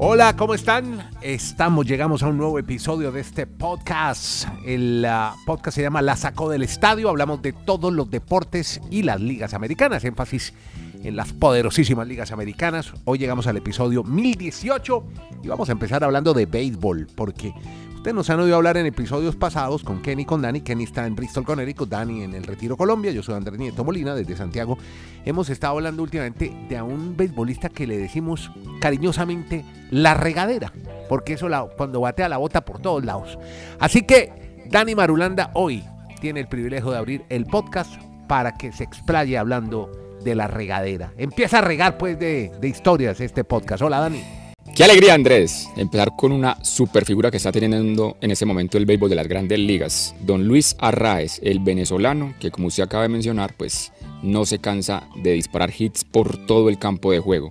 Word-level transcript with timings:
Hola, 0.00 0.36
¿cómo 0.36 0.54
están? 0.54 1.10
Estamos, 1.22 1.84
llegamos 1.84 2.22
a 2.22 2.28
un 2.28 2.36
nuevo 2.36 2.56
episodio 2.60 3.10
de 3.10 3.20
este 3.20 3.48
podcast. 3.48 4.46
El 4.64 5.04
uh, 5.04 5.34
podcast 5.44 5.74
se 5.74 5.82
llama 5.82 6.02
La 6.02 6.14
Sacó 6.14 6.48
del 6.48 6.62
Estadio. 6.62 7.08
Hablamos 7.08 7.42
de 7.42 7.52
todos 7.52 7.92
los 7.92 8.08
deportes 8.08 8.80
y 8.92 9.02
las 9.02 9.20
ligas 9.20 9.54
americanas. 9.54 10.04
Énfasis 10.04 10.54
en 11.02 11.16
las 11.16 11.32
poderosísimas 11.32 12.06
ligas 12.06 12.30
americanas. 12.30 12.92
Hoy 13.06 13.18
llegamos 13.18 13.48
al 13.48 13.56
episodio 13.56 14.04
1018 14.04 15.04
y 15.42 15.48
vamos 15.48 15.68
a 15.68 15.72
empezar 15.72 16.04
hablando 16.04 16.32
de 16.32 16.46
béisbol, 16.46 17.08
porque 17.16 17.52
Ustedes 17.98 18.14
nos 18.14 18.30
han 18.30 18.38
oído 18.38 18.54
hablar 18.54 18.76
en 18.76 18.86
episodios 18.86 19.34
pasados 19.34 19.82
con 19.82 20.00
Kenny 20.00 20.24
con 20.24 20.40
Dani. 20.40 20.60
Kenny 20.60 20.84
está 20.84 21.04
en 21.04 21.16
Bristol, 21.16 21.44
Connecticut, 21.44 21.88
Dani 21.88 22.22
en 22.22 22.32
el 22.32 22.44
Retiro, 22.44 22.76
Colombia. 22.76 23.10
Yo 23.10 23.24
soy 23.24 23.34
Andrés 23.34 23.58
Nieto 23.58 23.82
Molina 23.82 24.14
desde 24.14 24.36
Santiago. 24.36 24.78
Hemos 25.24 25.50
estado 25.50 25.74
hablando 25.74 26.04
últimamente 26.04 26.56
de 26.68 26.76
a 26.76 26.84
un 26.84 27.16
beisbolista 27.16 27.68
que 27.70 27.88
le 27.88 27.98
decimos 27.98 28.52
cariñosamente 28.80 29.64
la 29.90 30.14
regadera, 30.14 30.72
porque 31.08 31.32
eso 31.32 31.48
cuando 31.76 32.00
batea 32.00 32.28
la 32.28 32.36
bota 32.36 32.64
por 32.64 32.80
todos 32.80 33.04
lados. 33.04 33.36
Así 33.80 34.02
que 34.02 34.62
Dani 34.70 34.94
Marulanda 34.94 35.50
hoy 35.54 35.82
tiene 36.20 36.38
el 36.38 36.46
privilegio 36.46 36.92
de 36.92 36.98
abrir 36.98 37.24
el 37.30 37.46
podcast 37.46 38.00
para 38.28 38.54
que 38.54 38.70
se 38.70 38.84
explaye 38.84 39.36
hablando 39.36 39.90
de 40.22 40.36
la 40.36 40.46
regadera. 40.46 41.14
Empieza 41.18 41.58
a 41.58 41.62
regar 41.62 41.98
pues 41.98 42.16
de, 42.16 42.52
de 42.60 42.68
historias 42.68 43.20
este 43.20 43.42
podcast. 43.42 43.82
Hola 43.82 43.98
Dani. 43.98 44.37
Qué 44.78 44.84
alegría, 44.84 45.14
Andrés, 45.14 45.68
empezar 45.76 46.14
con 46.14 46.30
una 46.30 46.64
super 46.64 47.04
figura 47.04 47.32
que 47.32 47.36
está 47.36 47.50
teniendo 47.50 48.16
en 48.20 48.30
ese 48.30 48.46
momento 48.46 48.78
el 48.78 48.86
béisbol 48.86 49.10
de 49.10 49.16
las 49.16 49.26
grandes 49.26 49.58
ligas. 49.58 50.14
Don 50.20 50.46
Luis 50.46 50.76
Arraez, 50.78 51.40
el 51.42 51.58
venezolano, 51.58 52.36
que 52.38 52.52
como 52.52 52.68
usted 52.68 52.84
acaba 52.84 53.02
de 53.02 53.08
mencionar, 53.08 53.56
pues 53.56 53.90
no 54.22 54.46
se 54.46 54.60
cansa 54.60 55.08
de 55.16 55.32
disparar 55.32 55.72
hits 55.76 56.04
por 56.04 56.46
todo 56.46 56.68
el 56.68 56.78
campo 56.78 57.10
de 57.10 57.18
juego. 57.18 57.50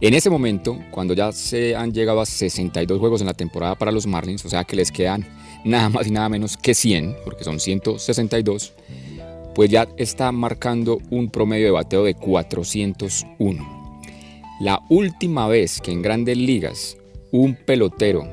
En 0.00 0.14
ese 0.14 0.30
momento, 0.30 0.78
cuando 0.90 1.12
ya 1.12 1.30
se 1.32 1.76
han 1.76 1.92
llegado 1.92 2.22
a 2.22 2.24
62 2.24 2.98
juegos 2.98 3.20
en 3.20 3.26
la 3.26 3.34
temporada 3.34 3.74
para 3.74 3.92
los 3.92 4.06
Marlins, 4.06 4.42
o 4.46 4.48
sea 4.48 4.64
que 4.64 4.76
les 4.76 4.90
quedan 4.90 5.28
nada 5.66 5.90
más 5.90 6.06
y 6.06 6.10
nada 6.10 6.30
menos 6.30 6.56
que 6.56 6.72
100, 6.72 7.16
porque 7.22 7.44
son 7.44 7.60
162, 7.60 8.72
pues 9.54 9.68
ya 9.68 9.88
está 9.98 10.32
marcando 10.32 11.02
un 11.10 11.28
promedio 11.28 11.66
de 11.66 11.72
bateo 11.72 12.04
de 12.04 12.14
401. 12.14 13.81
La 14.62 14.80
última 14.88 15.46
vez 15.48 15.80
que 15.80 15.90
en 15.90 16.02
grandes 16.02 16.36
ligas 16.36 16.96
un 17.32 17.56
pelotero 17.56 18.28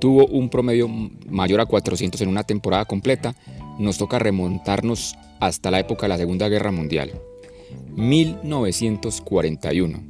tuvo 0.00 0.26
un 0.26 0.48
promedio 0.48 0.86
mayor 1.28 1.60
a 1.60 1.66
400 1.66 2.20
en 2.20 2.28
una 2.28 2.44
temporada 2.44 2.84
completa, 2.84 3.34
nos 3.80 3.98
toca 3.98 4.20
remontarnos 4.20 5.16
hasta 5.40 5.72
la 5.72 5.80
época 5.80 6.02
de 6.02 6.10
la 6.10 6.18
Segunda 6.18 6.48
Guerra 6.48 6.70
Mundial. 6.70 7.10
1941. 7.96 10.04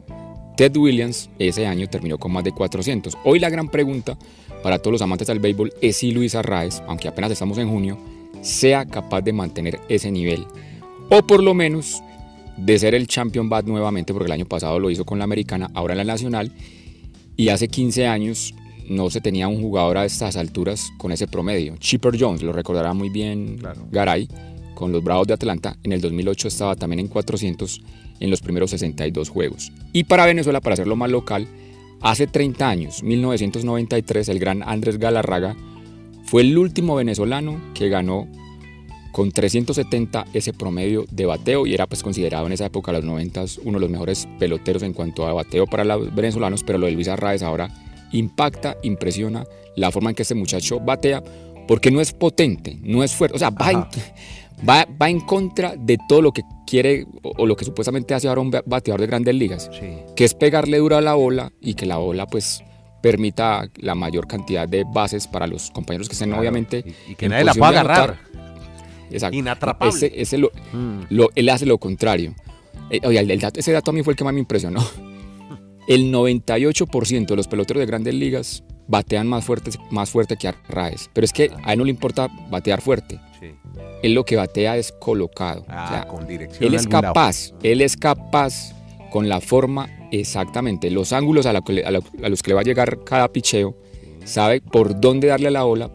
Ted 0.58 0.76
Williams 0.76 1.30
ese 1.38 1.66
año 1.66 1.88
terminó 1.88 2.18
con 2.18 2.32
más 2.32 2.44
de 2.44 2.52
400. 2.52 3.16
Hoy 3.24 3.38
la 3.38 3.48
gran 3.48 3.70
pregunta 3.70 4.18
para 4.62 4.78
todos 4.78 4.92
los 4.92 5.00
amantes 5.00 5.28
del 5.28 5.40
béisbol 5.40 5.72
es 5.80 5.96
si 5.96 6.10
Luis 6.10 6.34
Arraez, 6.34 6.82
aunque 6.86 7.08
apenas 7.08 7.30
estamos 7.30 7.56
en 7.56 7.70
junio, 7.70 7.96
sea 8.42 8.84
capaz 8.84 9.22
de 9.22 9.32
mantener 9.32 9.80
ese 9.88 10.10
nivel. 10.10 10.44
O 11.08 11.22
por 11.22 11.42
lo 11.42 11.54
menos 11.54 12.02
de 12.56 12.78
ser 12.78 12.94
el 12.94 13.06
champion 13.06 13.48
bat 13.48 13.66
nuevamente, 13.66 14.12
porque 14.12 14.26
el 14.26 14.32
año 14.32 14.46
pasado 14.46 14.78
lo 14.78 14.90
hizo 14.90 15.04
con 15.04 15.18
la 15.18 15.24
americana, 15.24 15.70
ahora 15.74 15.94
en 15.94 15.98
la 15.98 16.04
nacional, 16.04 16.52
y 17.36 17.48
hace 17.48 17.68
15 17.68 18.06
años 18.06 18.54
no 18.88 19.10
se 19.10 19.20
tenía 19.20 19.48
un 19.48 19.60
jugador 19.60 19.98
a 19.98 20.04
estas 20.04 20.36
alturas 20.36 20.90
con 20.98 21.12
ese 21.12 21.26
promedio. 21.26 21.76
Chipper 21.78 22.16
Jones, 22.18 22.42
lo 22.42 22.52
recordará 22.52 22.92
muy 22.94 23.08
bien 23.08 23.58
Garay, 23.90 24.28
con 24.74 24.92
los 24.92 25.02
Bravos 25.02 25.26
de 25.28 25.34
Atlanta, 25.34 25.76
en 25.82 25.92
el 25.92 26.00
2008 26.00 26.48
estaba 26.48 26.76
también 26.76 27.00
en 27.00 27.08
400 27.08 27.80
en 28.20 28.30
los 28.30 28.40
primeros 28.40 28.70
62 28.70 29.28
juegos. 29.28 29.72
Y 29.92 30.04
para 30.04 30.26
Venezuela, 30.26 30.60
para 30.60 30.74
hacerlo 30.74 30.96
más 30.96 31.10
local, 31.10 31.46
hace 32.00 32.26
30 32.26 32.68
años, 32.68 33.02
1993, 33.02 34.28
el 34.28 34.38
gran 34.38 34.62
Andrés 34.62 34.98
Galarraga 34.98 35.56
fue 36.24 36.42
el 36.42 36.56
último 36.56 36.94
venezolano 36.94 37.60
que 37.74 37.88
ganó 37.88 38.28
con 39.12 39.30
370 39.30 40.26
ese 40.32 40.52
promedio 40.52 41.04
de 41.10 41.26
bateo 41.26 41.66
y 41.66 41.74
era 41.74 41.86
pues 41.86 42.02
considerado 42.02 42.46
en 42.46 42.52
esa 42.52 42.66
época, 42.66 42.90
los 42.92 43.04
90, 43.04 43.44
uno 43.64 43.78
de 43.78 43.80
los 43.80 43.90
mejores 43.90 44.26
peloteros 44.38 44.82
en 44.82 44.94
cuanto 44.94 45.26
a 45.26 45.32
bateo 45.32 45.66
para 45.66 45.84
los 45.84 46.12
venezolanos, 46.14 46.64
pero 46.64 46.78
lo 46.78 46.86
de 46.86 46.92
Luis 46.92 47.08
Arraez 47.08 47.42
ahora 47.42 47.68
impacta, 48.10 48.76
impresiona 48.82 49.44
la 49.76 49.90
forma 49.90 50.10
en 50.10 50.16
que 50.16 50.22
este 50.22 50.34
muchacho 50.34 50.80
batea, 50.80 51.22
porque 51.68 51.90
no 51.90 52.00
es 52.00 52.12
potente, 52.12 52.78
no 52.82 53.04
es 53.04 53.14
fuerte, 53.14 53.36
o 53.36 53.38
sea, 53.38 53.50
va 53.50 53.70
en, 53.70 53.84
va, 54.68 55.08
en, 55.08 55.20
contra 55.20 55.76
de 55.76 55.98
todo 56.08 56.22
lo 56.22 56.32
que 56.32 56.42
quiere 56.66 57.06
o, 57.22 57.46
lo 57.46 57.56
que 57.56 57.64
supuestamente 57.64 58.14
hace 58.14 58.28
ahora 58.28 58.40
un 58.40 58.50
bateador 58.50 59.00
de 59.00 59.06
grandes 59.06 59.34
ligas, 59.34 59.70
que 60.16 60.24
es 60.24 60.34
pegarle 60.34 60.78
duro 60.78 60.96
a 60.96 61.00
la 61.00 61.14
bola 61.14 61.52
y 61.60 61.74
que 61.74 61.86
la 61.86 61.98
bola 61.98 62.26
pues 62.26 62.62
permita 63.02 63.68
la 63.76 63.94
mayor 63.94 64.26
cantidad 64.26 64.68
de 64.68 64.84
bases 64.84 65.26
para 65.26 65.46
los 65.46 65.70
compañeros 65.70 66.08
que 66.08 66.12
estén 66.12 66.32
obviamente 66.32 66.84
y, 67.08 67.14
que 67.16 67.28
nadie 67.28 67.44
la 67.44 67.54
pueda 67.54 67.80
agarrar 67.80 68.18
Exacto. 69.12 69.36
Inatrapable. 69.36 70.12
Ese, 70.14 70.38
mm. 70.38 71.04
lo, 71.10 71.30
él 71.34 71.48
hace 71.48 71.66
lo 71.66 71.78
contrario. 71.78 72.34
Eh, 72.90 73.00
oye, 73.04 73.24
dato, 73.36 73.60
ese 73.60 73.72
dato 73.72 73.90
a 73.90 73.94
mí 73.94 74.02
fue 74.02 74.12
el 74.12 74.16
que 74.16 74.24
más 74.24 74.34
me 74.34 74.40
impresionó. 74.40 74.84
El 75.88 76.12
98% 76.12 77.26
de 77.26 77.34
los 77.36 77.48
peloteros 77.48 77.80
de 77.80 77.86
grandes 77.86 78.14
ligas 78.14 78.62
batean 78.86 79.26
más 79.26 79.44
fuerte, 79.44 79.72
más 79.90 80.10
fuerte 80.10 80.36
que 80.36 80.46
Arraez. 80.46 81.10
Pero 81.12 81.24
es 81.24 81.32
que 81.32 81.50
a 81.64 81.72
él 81.72 81.78
no 81.80 81.84
le 81.84 81.90
importa 81.90 82.28
batear 82.50 82.80
fuerte. 82.80 83.18
Sí. 83.40 83.48
Él 84.02 84.14
lo 84.14 84.24
que 84.24 84.36
batea 84.36 84.76
es 84.76 84.92
colocado. 84.92 85.64
Ah, 85.68 86.06
con 86.08 86.26
dirección. 86.28 86.64
Él 86.64 86.74
es 86.74 86.86
capaz, 86.86 87.52
él 87.64 87.80
es 87.80 87.96
capaz 87.96 88.74
con 89.10 89.28
la 89.28 89.40
forma 89.40 89.88
exactamente, 90.10 90.90
los 90.90 91.12
ángulos 91.12 91.46
a, 91.46 91.52
los 91.52 91.62
que 91.62 92.50
le 92.50 92.54
va 92.54 92.60
a 92.60 92.64
llegar 92.64 93.04
cada 93.04 93.28
picheo, 93.28 93.76
sabe 94.24 94.60
por 94.60 95.00
dónde 95.00 95.28
darle 95.28 95.48
a 95.48 95.50
la 95.50 95.64
bola 95.64 95.90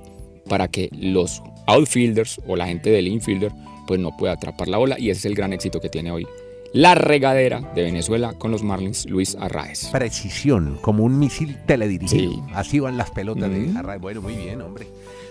para 0.47 0.67
que 0.67 0.89
los 0.91 1.41
outfielders 1.67 2.41
o 2.47 2.55
la 2.55 2.67
gente 2.67 2.89
del 2.89 3.07
infielder 3.07 3.51
pues 3.85 4.00
no 4.00 4.16
puede 4.17 4.33
atrapar 4.33 4.67
la 4.67 4.78
bola 4.78 5.00
y 5.00 5.09
ese 5.09 5.19
es 5.19 5.25
el 5.25 5.35
gran 5.35 5.53
éxito 5.53 5.79
que 5.79 5.89
tiene 5.89 6.11
hoy 6.11 6.28
la 6.73 6.95
regadera 6.95 7.61
de 7.75 7.83
Venezuela 7.83 8.33
con 8.33 8.51
los 8.51 8.63
Marlins 8.63 9.05
Luis 9.09 9.38
Arraez. 9.39 9.88
Precisión, 9.91 10.78
como 10.81 11.03
un 11.03 11.17
misil 11.17 11.57
teledirigido. 11.66 12.45
Así 12.53 12.79
van 12.79 12.97
las 12.97 13.09
pelotas 13.11 13.50
de 13.50 13.72
Arraez. 13.75 14.01
Bueno, 14.01 14.22
muy 14.22 14.35
bien, 14.35 14.61
hombre. 14.61 14.88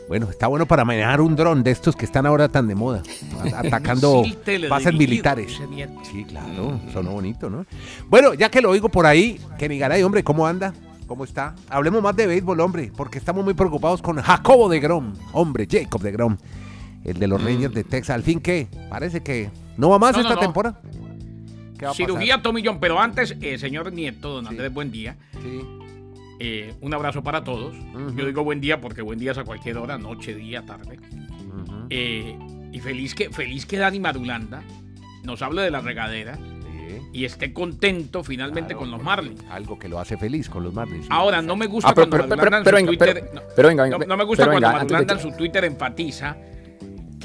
Bueno, 0.09 0.31
está 0.31 0.47
bueno 0.47 0.67
para 0.67 0.85
manejar 0.85 1.21
un 1.21 1.35
dron 1.35 1.65
de 1.65 1.73
estos 1.73 1.97
que 1.97 2.05
están 2.05 2.27
ahora 2.27 2.49
tan 2.49 2.69
de 2.69 2.77
moda, 2.77 3.03
atacando 3.57 4.25
bases 4.69 4.95
militares. 4.95 5.61
Sí, 6.11 6.25
claro, 6.25 6.81
sonó 6.93 7.13
bonito, 7.13 7.51
¿no? 7.51 7.67
Bueno, 8.09 8.33
ya 8.35 8.49
que 8.49 8.61
lo 8.61 8.71
oigo 8.71 8.89
por 8.89 9.05
ahí, 9.05 9.41
Kenny 9.59 9.79
Garay, 9.79 10.03
hombre, 10.05 10.23
¿cómo 10.23 10.47
anda? 10.47 10.73
¿Cómo 11.07 11.25
está? 11.25 11.55
Hablemos 11.69 12.03
más 12.03 12.17
de 12.17 12.27
béisbol, 12.27 12.61
hombre, 12.61 12.91
porque 12.97 13.19
estamos 13.19 13.45
muy 13.45 13.55
preocupados 13.55 14.03
con 14.03 14.21
Jacobo 14.21 14.69
de 14.69 14.81
Grom, 14.81 15.15
hombre, 15.33 15.69
Jacob 15.71 16.03
de 16.03 16.11
Grom, 16.11 16.37
el 17.05 17.19
de 17.19 17.27
los 17.29 17.41
mm. 17.41 17.45
Rangers 17.45 17.75
de 17.75 17.85
Texas. 17.85 18.17
Al 18.17 18.23
fin, 18.23 18.41
¿qué? 18.41 18.67
Parece 18.91 19.23
que 19.23 19.51
no 19.77 19.89
va 19.89 19.99
más 19.99 20.17
esta 20.17 20.37
temporada. 20.37 20.81
Cirugía 21.95 22.43
Tomillón, 22.43 22.81
pero 22.81 22.99
antes, 22.99 23.37
eh, 23.41 23.59
señor 23.59 23.93
Nieto, 23.93 24.35
don 24.35 24.47
Andrés, 24.47 24.73
buen 24.73 24.91
día. 24.91 25.17
Sí. 25.43 25.61
Eh, 26.39 26.75
un 26.81 26.93
abrazo 26.93 27.23
para 27.23 27.45
todos. 27.45 27.75
Yo 28.15 28.27
digo 28.27 28.43
buen 28.43 28.61
día 28.61 28.81
porque 28.81 29.03
buen 29.03 29.19
día 29.19 29.33
es 29.33 29.39
a 29.39 29.45
cualquier 29.45 29.79
hora, 29.79 29.99
noche, 29.99 30.35
día, 30.35 30.65
tarde. 30.65 30.99
Eh, 31.89 32.37
y 32.73 32.81
feliz 32.81 33.15
que, 33.15 33.31
feliz 33.31 33.65
que 33.65 33.79
Dani 33.79 34.01
Marulanda 34.01 34.63
nos 35.23 35.41
hable 35.43 35.63
de 35.63 35.71
la 35.71 35.81
regadera 35.81 36.39
y 37.13 37.25
esté 37.25 37.53
contento 37.53 38.23
finalmente 38.23 38.75
con 38.75 38.91
los 38.91 39.03
Marlins. 39.03 39.43
Algo 39.51 39.79
que 39.79 39.89
lo 39.89 39.99
hace 39.99 40.17
feliz 40.17 40.49
con 40.49 40.63
los 40.63 40.73
Marlins. 40.75 41.07
Ahora, 41.11 41.43
no 41.43 41.57
me 41.57 41.67
gusta 41.67 41.95
cuando 41.95 42.17
pero, 42.29 42.79
en 42.79 42.87
su 42.87 42.97
Twitter. 42.97 43.31
no, 44.07 44.17
me 44.17 44.25
gusta 44.25 44.47
cuando 44.51 45.13
en 45.15 45.21
su 45.21 45.33
Twitter 45.33 45.65
enfatiza 45.65 46.37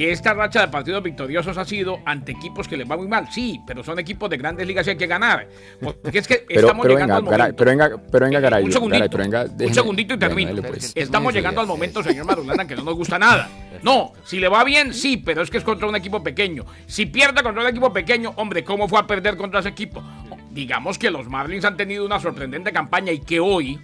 que 0.01 0.11
esta 0.11 0.33
racha 0.33 0.61
de 0.61 0.67
partidos 0.69 1.03
victoriosos 1.03 1.59
ha 1.59 1.63
sido 1.63 1.99
ante 2.05 2.31
equipos 2.31 2.67
que 2.67 2.75
les 2.75 2.89
va 2.89 2.97
muy 2.97 3.07
mal. 3.07 3.31
Sí, 3.31 3.61
pero 3.67 3.83
son 3.83 3.99
equipos 3.99 4.31
de 4.31 4.37
grandes 4.37 4.65
ligas 4.65 4.87
y 4.87 4.89
hay 4.89 4.97
que 4.97 5.05
ganar. 5.05 5.47
Porque 5.79 6.17
es 6.17 6.27
que 6.27 6.43
estamos 6.49 6.87
llegando 6.87 7.17
al 7.17 7.23
momento. 7.23 7.55
pero 7.55 7.69
venga, 7.69 8.01
pero 8.11 8.25
venga, 8.25 8.39
Garay, 8.39 8.63
un 8.63 8.71
segundito, 8.71 9.17
un 9.59 9.73
segundito 9.75 10.15
y 10.15 10.17
termino. 10.17 10.59
Pues. 10.63 10.93
Estamos 10.95 11.31
llegando 11.31 11.61
al 11.61 11.67
momento, 11.67 12.01
señor 12.01 12.25
Madulanda, 12.25 12.65
que 12.65 12.75
no 12.75 12.81
nos 12.81 12.95
gusta 12.95 13.19
nada. 13.19 13.47
No, 13.83 14.13
si 14.23 14.39
le 14.39 14.47
va 14.47 14.63
bien, 14.63 14.91
sí, 14.91 15.17
pero 15.17 15.43
es 15.43 15.51
que 15.51 15.59
es 15.59 15.63
contra 15.63 15.87
un 15.87 15.95
equipo 15.95 16.23
pequeño. 16.23 16.65
Si 16.87 17.05
pierde 17.05 17.43
contra 17.43 17.61
un 17.61 17.69
equipo 17.69 17.93
pequeño, 17.93 18.33
hombre, 18.37 18.63
¿cómo 18.63 18.87
fue 18.87 18.97
a 18.97 19.05
perder 19.05 19.37
contra 19.37 19.59
ese 19.59 19.69
equipo? 19.69 20.03
Digamos 20.49 20.97
que 20.97 21.11
los 21.11 21.27
Marlins 21.27 21.63
han 21.63 21.77
tenido 21.77 22.07
una 22.07 22.19
sorprendente 22.19 22.73
campaña 22.73 23.11
y 23.11 23.19
que 23.19 23.39
hoy, 23.39 23.79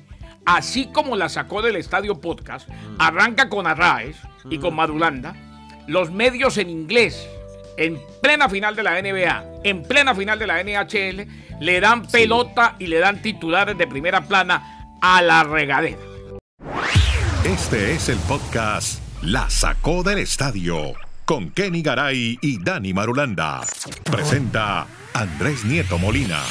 así 0.47 0.87
como 0.91 1.15
la 1.15 1.29
sacó 1.29 1.61
del 1.61 1.75
estadio 1.75 2.19
podcast, 2.19 2.67
arranca 2.97 3.49
con 3.49 3.67
Arraes 3.67 4.17
y 4.49 4.57
con 4.57 4.75
Madulanda, 4.75 5.35
los 5.87 6.11
medios 6.11 6.57
en 6.57 6.69
inglés, 6.69 7.27
en 7.77 7.99
plena 8.21 8.49
final 8.49 8.75
de 8.75 8.83
la 8.83 9.01
NBA, 9.01 9.61
en 9.63 9.83
plena 9.83 10.13
final 10.13 10.37
de 10.37 10.47
la 10.47 10.63
NHL, 10.63 11.27
le 11.59 11.79
dan 11.79 12.05
pelota 12.07 12.75
y 12.77 12.87
le 12.87 12.99
dan 12.99 13.21
titulares 13.21 13.77
de 13.77 13.87
primera 13.87 14.21
plana 14.27 14.97
a 15.01 15.21
la 15.21 15.43
regadera. 15.43 15.97
Este 17.43 17.93
es 17.93 18.09
el 18.09 18.17
podcast 18.19 19.01
la 19.23 19.49
sacó 19.49 20.03
del 20.03 20.19
estadio 20.19 20.93
con 21.25 21.49
Kenny 21.49 21.81
Garay 21.81 22.37
y 22.41 22.63
Dani 22.63 22.93
Marulanda. 22.93 23.61
Presenta 24.03 24.85
Andrés 25.13 25.65
Nieto 25.65 25.97
Molina. 25.97 26.41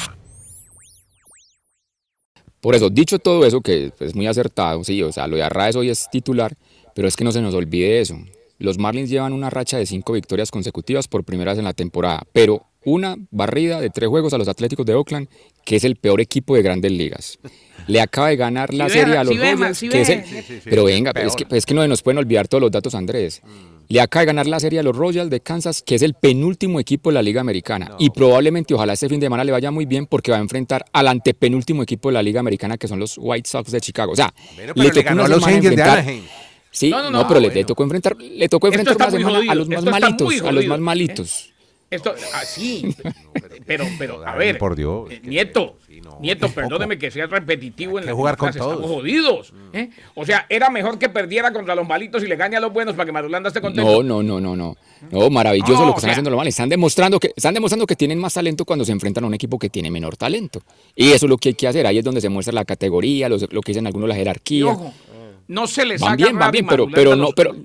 Por 2.59 2.75
eso, 2.75 2.89
dicho 2.89 3.19
todo 3.19 3.45
eso, 3.45 3.61
que 3.61 3.93
es 3.99 4.15
muy 4.15 4.27
acertado, 4.27 4.83
sí, 4.83 5.01
o 5.01 5.11
sea, 5.11 5.27
lo 5.27 5.37
de 5.37 5.43
Arraez 5.43 5.75
hoy 5.75 5.89
es 5.89 6.09
titular, 6.11 6.53
pero 6.93 7.07
es 7.07 7.15
que 7.15 7.23
no 7.23 7.31
se 7.31 7.41
nos 7.41 7.53
olvide 7.53 8.01
eso. 8.01 8.17
Los 8.59 8.77
Marlins 8.77 9.09
llevan 9.09 9.33
una 9.33 9.49
racha 9.49 9.77
de 9.77 9.85
cinco 9.85 10.13
victorias 10.13 10.51
consecutivas 10.51 11.07
por 11.07 11.23
primera 11.23 11.51
vez 11.51 11.59
en 11.59 11.65
la 11.65 11.73
temporada, 11.73 12.23
pero 12.33 12.65
una 12.83 13.17
barrida 13.31 13.81
de 13.81 13.89
tres 13.89 14.07
juegos 14.07 14.33
a 14.33 14.37
los 14.37 14.47
Atléticos 14.47 14.85
de 14.85 14.95
Oakland, 14.95 15.27
que 15.65 15.75
es 15.75 15.83
el 15.83 15.97
peor 15.97 16.21
equipo 16.21 16.55
de 16.55 16.61
grandes 16.61 16.91
ligas. 16.91 17.37
Le 17.85 17.99
acaba 17.99 18.29
de 18.29 18.37
ganar 18.37 18.73
la 18.73 18.89
serie 18.89 19.17
a 19.17 19.23
los 19.23 19.35
que 19.79 20.01
es 20.01 20.09
el, 20.09 20.23
pero 20.63 20.85
venga, 20.85 21.11
es 21.11 21.35
que, 21.35 21.45
es 21.49 21.65
que 21.65 21.73
no 21.73 21.85
nos 21.87 22.01
pueden 22.01 22.17
olvidar 22.17 22.47
todos 22.47 22.61
los 22.61 22.71
datos, 22.71 22.95
Andrés. 22.95 23.41
Le 23.89 24.01
acaba 24.01 24.21
de 24.21 24.27
ganar 24.27 24.47
la 24.47 24.59
serie 24.59 24.79
a 24.79 24.83
los 24.83 24.95
Royals 24.95 25.29
de 25.29 25.41
Kansas, 25.41 25.81
que 25.81 25.95
es 25.95 26.01
el 26.01 26.13
penúltimo 26.13 26.79
equipo 26.79 27.09
de 27.09 27.15
la 27.15 27.21
Liga 27.21 27.41
Americana. 27.41 27.91
Y 27.99 28.09
probablemente, 28.09 28.73
ojalá 28.73 28.93
este 28.93 29.07
fin 29.09 29.19
de 29.19 29.25
semana 29.25 29.43
le 29.43 29.51
vaya 29.51 29.69
muy 29.69 29.85
bien, 29.85 30.05
porque 30.05 30.31
va 30.31 30.37
a 30.37 30.41
enfrentar 30.41 30.85
al 30.91 31.07
antepenúltimo 31.07 31.83
equipo 31.83 32.09
de 32.09 32.13
la 32.13 32.23
Liga 32.23 32.39
Americana, 32.39 32.77
que 32.77 32.87
son 32.87 32.99
los 32.99 33.17
White 33.17 33.49
Sox 33.49 33.71
de 33.71 33.81
Chicago. 33.81 34.13
O 34.13 34.15
sea, 34.15 34.33
le 34.75 34.91
tocó 34.91 35.09
a 35.09 35.27
los 35.27 35.45
Angels 35.45 35.75
de 35.75 35.83
Anaheim. 35.83 36.23
Sí, 36.77 36.91
no, 36.91 37.27
pero 37.27 37.39
le, 37.39 37.65
tocó 37.65 37.81
enfrentar, 37.81 38.15
le 38.17 38.47
tocó 38.47 38.67
enfrentar 38.67 38.95
a 39.01 39.55
los 39.55 39.67
más 39.67 39.83
malitos, 39.83 40.41
a 40.43 40.51
los 40.51 40.65
más 40.67 40.79
malitos. 40.79 41.53
Esto, 41.89 42.13
así, 42.33 42.95
ah, 43.05 43.11
pero, 43.65 43.85
pero, 43.97 44.27
a 44.27 44.35
ver, 44.35 44.57
por 44.57 44.75
Dios, 44.75 45.09
eh, 45.09 45.21
Nieto, 45.23 45.77
Nieto, 46.19 46.49
perdóneme 46.49 46.99
que 46.99 47.09
sea 47.09 47.27
repetitivo 47.27 47.97
en 47.97 48.05
la 48.05 48.13
jugar 48.13 48.35
con 48.35 48.51
todos. 48.51 48.73
Estamos 48.73 48.91
jodidos. 48.91 49.53
¿eh? 49.71 49.89
O 50.13 50.25
sea, 50.25 50.45
era 50.49 50.69
mejor 50.69 50.99
que 50.99 51.07
perdiera 51.07 51.53
contra 51.53 51.75
los 51.75 51.87
malitos 51.87 52.21
y 52.23 52.27
le 52.27 52.35
gane 52.35 52.57
a 52.57 52.59
los 52.59 52.73
buenos 52.73 52.93
para 52.93 53.05
que 53.05 53.13
Marulanda 53.13 53.47
esté 53.47 53.61
contento. 53.61 53.89
No, 53.89 54.03
no, 54.03 54.21
no, 54.21 54.41
no, 54.41 54.55
no. 54.55 54.77
No, 55.11 55.29
maravilloso 55.29 55.85
lo 55.85 55.93
que 55.93 55.99
están 55.99 56.11
haciendo 56.11 56.29
los 56.29 56.37
males. 56.37 56.53
Están 56.53 56.69
demostrando 56.69 57.19
que 57.19 57.31
están 57.35 57.53
demostrando 57.53 57.87
que 57.87 57.95
tienen 57.95 58.19
más 58.19 58.33
talento 58.33 58.65
cuando 58.65 58.83
se 58.83 58.91
enfrentan 58.91 59.23
a 59.23 59.27
un 59.27 59.33
equipo 59.33 59.57
que 59.57 59.69
tiene 59.69 59.89
menor 59.89 60.17
talento. 60.17 60.61
Y 60.93 61.11
eso 61.11 61.25
es 61.25 61.29
lo 61.29 61.37
que 61.37 61.49
hay 61.49 61.55
que 61.55 61.67
hacer. 61.67 61.87
Ahí 61.87 61.99
es 61.99 62.03
donde 62.03 62.19
se 62.19 62.27
muestra 62.29 62.53
la 62.53 62.65
categoría, 62.65 63.29
lo, 63.29 63.39
que 63.39 63.71
dicen 63.71 63.87
algunos 63.87 64.09
la 64.09 64.15
jerarquía. 64.15 64.75
No 65.47 65.67
se 65.67 65.85
les 65.85 66.01
van 66.01 66.17
bien, 66.17 66.37
van 66.37 66.51
bien, 66.51 66.67
pero, 66.67 66.87
pero 66.89 67.15
no, 67.15 67.29
pero 67.35 67.55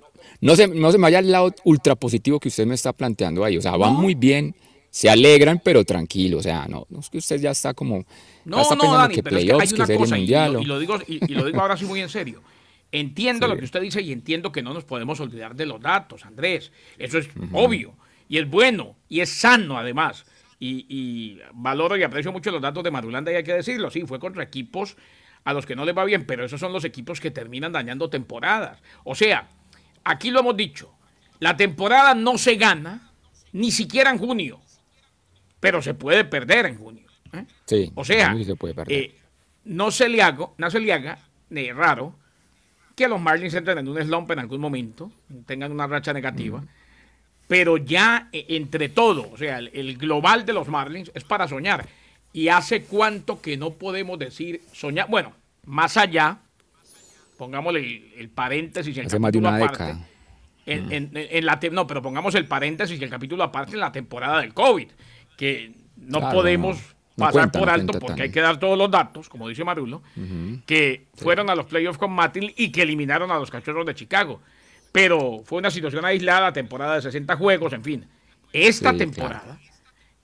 no 0.41 0.57
se, 0.57 0.69
no 0.69 0.91
se 0.91 0.99
me 0.99 1.03
vaya 1.03 1.19
al 1.19 1.31
lado 1.31 1.55
ultra 1.65 1.95
positivo 1.95 2.41
que 2.41 2.49
usted 2.49 2.67
me 2.67 2.75
está 2.75 2.93
planteando 2.93 3.45
ahí. 3.45 3.57
O 3.57 3.63
sea, 3.63 3.77
van 3.77 3.95
muy 3.95 4.15
bien, 4.15 4.55
se 4.91 5.09
alegran, 5.09 5.61
pero 5.63 5.85
tranquilo. 5.85 6.39
O 6.39 6.43
sea, 6.43 6.67
no, 6.69 6.87
no 6.91 7.01
es 7.01 7.09
que 7.09 7.19
usted 7.19 7.41
ya 7.41 7.53
está 7.53 7.75
como. 7.75 8.05
No, 8.45 8.61
está 8.61 8.75
no, 8.75 8.93
Dani, 8.93 9.15
que 9.15 9.23
playoffs, 9.23 9.73
que, 9.73 9.87
serie 9.87 10.07
mundial. 10.07 10.59
Y, 10.61 10.65
lo, 10.65 10.79
digo, 10.81 10.99
y, 11.07 11.19
lo 11.33 11.45
digo 11.45 11.61
ahora 11.61 11.77
sí 11.77 11.85
muy 11.85 12.01
en 12.01 12.09
serio. 12.09 12.43
Entiendo 12.91 13.49
lo 13.49 13.57
que 13.57 13.65
usted 13.65 13.81
dice 13.81 14.03
y 14.03 14.13
entiendo 14.13 14.53
que 14.53 14.63
no 14.63 14.75
nos 14.75 14.85
podemos 14.85 15.19
olvidar 15.21 15.55
de 15.55 15.65
los 15.65 15.81
datos, 15.81 16.27
Andrés. 16.27 16.73
Eso 16.99 17.19
es 17.19 17.29
obvio. 17.53 17.95
Y 18.29 18.39
es 18.39 18.51
bueno. 18.51 18.97
Y 19.09 19.21
es 19.21 19.31
sano, 19.31 19.79
además. 19.79 20.27
Y, 20.59 20.87
y, 20.89 21.39
valoro 21.55 21.97
y 21.97 22.03
aprecio 22.03 22.33
mucho 22.33 22.51
los 22.51 22.61
datos 22.61 22.83
de 22.83 22.91
Marulanda 22.91 23.33
y 23.33 23.37
hay 23.37 23.45
que 23.45 23.55
decirlo. 23.55 23.91
Sí, 23.91 24.03
fue 24.07 24.19
contra 24.19 24.43
equipos 24.43 24.97
a 25.45 25.53
los 25.53 25.67
que 25.67 25.77
no 25.77 25.85
les 25.85 25.97
va 25.97 26.05
bien, 26.05 26.25
pero 26.25 26.45
esos 26.45 26.61
son 26.61 26.73
los 26.73 26.85
equipos 26.85 27.21
que 27.21 27.31
terminan 27.31 27.73
dañando 27.73 28.09
temporadas. 28.09 28.79
O 29.05 29.15
sea, 29.15 29.49
aquí 30.05 30.31
lo 30.31 30.41
hemos 30.41 30.57
dicho, 30.57 30.93
la 31.41 31.57
temporada 31.57 32.15
no 32.15 32.39
se 32.39 32.57
gana 32.57 33.11
ni 33.53 33.71
siquiera 33.71 34.11
en 34.11 34.19
junio, 34.19 34.61
pero 35.61 35.83
se 35.83 35.95
puede 35.95 36.25
perder 36.25 36.67
en 36.67 36.79
junio. 36.79 37.07
¿eh? 37.33 37.45
Sí, 37.65 37.93
o 37.95 38.05
sea, 38.05 38.35
eh, 38.89 39.15
no 39.65 39.91
se 39.91 40.09
le 40.09 40.23
haga, 40.23 40.49
no 40.57 40.71
se 40.71 40.81
le 40.81 40.93
haga 40.93 41.19
eh, 41.51 41.73
raro 41.73 42.15
que 42.95 43.09
los 43.09 43.21
Marlins 43.21 43.55
entren 43.55 43.79
en 43.79 43.89
un 43.89 44.01
slump 44.03 44.31
en 44.31 44.39
algún 44.39 44.61
momento, 44.61 45.11
tengan 45.47 45.73
una 45.73 45.87
racha 45.87 46.13
negativa, 46.13 46.63
pero 47.49 47.77
ya 47.77 48.29
entre 48.33 48.89
todo, 48.89 49.31
o 49.31 49.37
sea, 49.37 49.59
el, 49.59 49.97
global 49.99 50.47
de 50.47 50.53
los 50.53 50.69
Marlins 50.69 51.11
es 51.15 51.25
para 51.25 51.49
soñar. 51.49 51.89
¿Y 52.33 52.49
hace 52.49 52.85
cuánto 52.85 53.41
que 53.41 53.57
no 53.57 53.71
podemos 53.71 54.19
decir 54.19 54.63
soñar? 54.73 55.09
Bueno, 55.09 55.33
más 55.65 55.97
allá 55.97 56.39
pongámosle 57.43 58.13
el, 58.19 58.29
paréntesis. 58.29 58.97
El 58.97 59.07
Hace 59.07 59.19
más 59.19 59.33
de 59.33 59.39
una 59.39 59.59
década. 59.59 59.99
En, 60.65 61.45
la 61.45 61.59
no, 61.73 61.89
pero 61.89 62.01
pongamos 62.01 62.37
el 62.37 62.47
paréntesis 62.47 63.01
y 63.01 63.03
el 63.03 63.11
capítulo 63.11 63.43
aparte 63.43 63.73
en 63.73 63.81
la 63.81 63.91
temporada 63.91 64.41
del 64.41 64.55
COVID, 64.55 64.87
que 65.37 65.73
no 65.97 66.21
podemos 66.31 66.79
pasar 67.17 67.51
por 67.51 67.69
alto 67.69 67.99
porque 67.99 68.23
hay 68.23 68.31
que 68.31 68.41
dar 68.41 68.61
todos 68.61 68.79
los 68.79 68.89
datos, 68.89 69.29
como 69.29 69.49
dice 69.49 69.65
Marulo, 69.65 70.03
que 70.67 71.07
fueron 71.15 71.51
a 71.51 71.57
los 71.57 71.67
playoffs 71.67 71.99
con 71.99 72.13
Matil 72.13 72.55
y 72.57 72.71
que 72.71 72.83
eliminaron 72.83 73.33
a 73.33 73.39
los 73.41 73.51
cachorros 73.51 73.87
de 73.87 73.97
Chicago. 73.97 74.41
Pero 74.93 75.43
fue 75.45 75.59
una 75.59 75.73
situación 75.73 76.05
aislada, 76.05 76.53
temporada 76.53 76.95
de 76.95 77.03
60 77.03 77.35
juegos, 77.37 77.73
en 77.73 77.83
fin. 77.83 78.07
Esta 78.53 78.93
temporada 78.97 79.59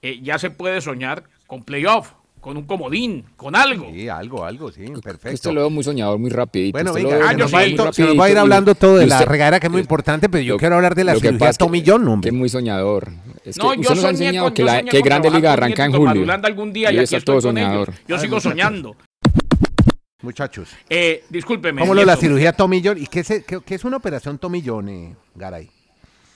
eh, 0.03 0.21
ya 0.23 0.39
se 0.39 0.51
puede 0.51 0.81
soñar 0.81 1.25
con 1.49 1.65
playoff 1.65 2.13
con 2.41 2.57
un 2.57 2.65
comodín, 2.65 3.25
con 3.37 3.57
algo. 3.57 3.91
Sí, 3.93 4.09
algo, 4.09 4.45
algo, 4.45 4.71
sí, 4.71 4.85
perfecto. 5.03 5.29
Esto 5.29 5.53
lo 5.53 5.63
veo 5.63 5.71
muy 5.71 5.83
soñador, 5.83 6.19
muy 6.19 6.31
rapidito. 6.31 6.73
Bueno, 6.73 6.93
venga, 6.93 7.31
se, 7.31 7.37
nos 7.37 7.53
va 7.53 8.25
a 8.25 8.31
ir 8.31 8.39
hablando 8.39 8.77
todo 8.77 8.97
de 8.97 9.07
la 9.07 9.23
regadera 9.23 9.59
que 9.59 9.67
es 9.67 9.73
muy 9.73 9.81
importante, 9.81 10.29
pero 10.29 10.43
yo 10.43 10.57
quiero 10.57 10.77
hablar 10.77 10.95
de 10.95 11.05
la 11.05 11.17
cirugía 11.17 11.53
Tommy 11.53 11.83
John, 11.85 12.07
hombre. 12.07 12.31
Que 12.31 12.35
es 12.35 12.39
muy 12.39 12.49
soñador. 12.49 13.13
Es 13.45 13.59
no, 13.59 13.73
que 13.73 13.83
yo 13.83 13.91
nos 13.91 14.05
ha 14.05 14.11
enseñado 14.11 14.55
que, 14.55 14.63
la, 14.63 14.83
que 14.83 15.01
Grande 15.01 15.31
Liga 15.31 15.53
arranca 15.53 15.85
en 15.85 15.93
julio. 15.93 16.33
algún 16.33 16.73
día 16.73 16.93
y, 16.93 16.99
aquí 16.99 17.17
estoy 17.17 17.21
todo 17.23 17.41
soñador. 17.41 17.93
Yo 18.07 18.19
sigo 18.19 18.41
soñando. 18.41 18.97
Muchachos. 20.23 20.71
Eh, 20.89 21.25
discúlpeme. 21.29 21.81
¿Cómo 21.81 21.95
lo 21.95 22.01
de 22.01 22.07
la 22.07 22.17
cirugía 22.17 22.53
Tommy 22.53 22.81
John? 22.85 22.99
¿Y 22.99 23.07
qué 23.07 23.21
es, 23.21 23.45
qué, 23.45 23.75
es 23.75 23.85
una 23.85 23.97
operación 23.97 24.39
Tommy 24.39 24.63
John, 24.65 24.89
eh, 24.89 25.17
Garay? 25.35 25.71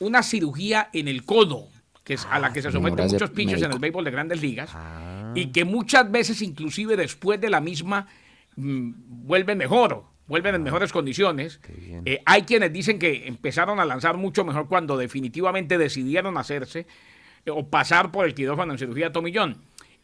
Una 0.00 0.22
cirugía 0.22 0.88
en 0.92 1.08
el 1.08 1.24
codo 1.24 1.68
que 2.04 2.14
es 2.14 2.26
a 2.30 2.38
la 2.38 2.52
que 2.52 2.62
se 2.62 2.70
someten 2.70 3.06
muchos 3.06 3.30
pitchers 3.30 3.62
en 3.62 3.72
el 3.72 3.78
béisbol 3.78 4.04
de 4.04 4.10
grandes 4.10 4.40
ligas, 4.40 4.70
ah. 4.74 5.32
y 5.34 5.46
que 5.46 5.64
muchas 5.64 6.10
veces, 6.10 6.42
inclusive 6.42 6.96
después 6.96 7.40
de 7.40 7.50
la 7.50 7.60
misma, 7.60 8.08
mm, 8.56 8.92
vuelven 9.24 9.58
mejor, 9.58 10.04
vuelven 10.26 10.54
en 10.54 10.62
mejores 10.62 10.92
condiciones. 10.92 11.60
Eh, 12.04 12.22
hay 12.24 12.42
quienes 12.42 12.72
dicen 12.72 12.98
que 12.98 13.26
empezaron 13.26 13.80
a 13.80 13.84
lanzar 13.84 14.16
mucho 14.16 14.44
mejor 14.44 14.66
cuando 14.68 14.96
definitivamente 14.96 15.78
decidieron 15.78 16.38
hacerse 16.38 16.86
eh, 17.44 17.50
o 17.50 17.68
pasar 17.68 18.10
por 18.10 18.26
el 18.26 18.34
quirófano 18.34 18.72
en 18.72 18.78
cirugía 18.78 19.12
tomillón. 19.12 19.58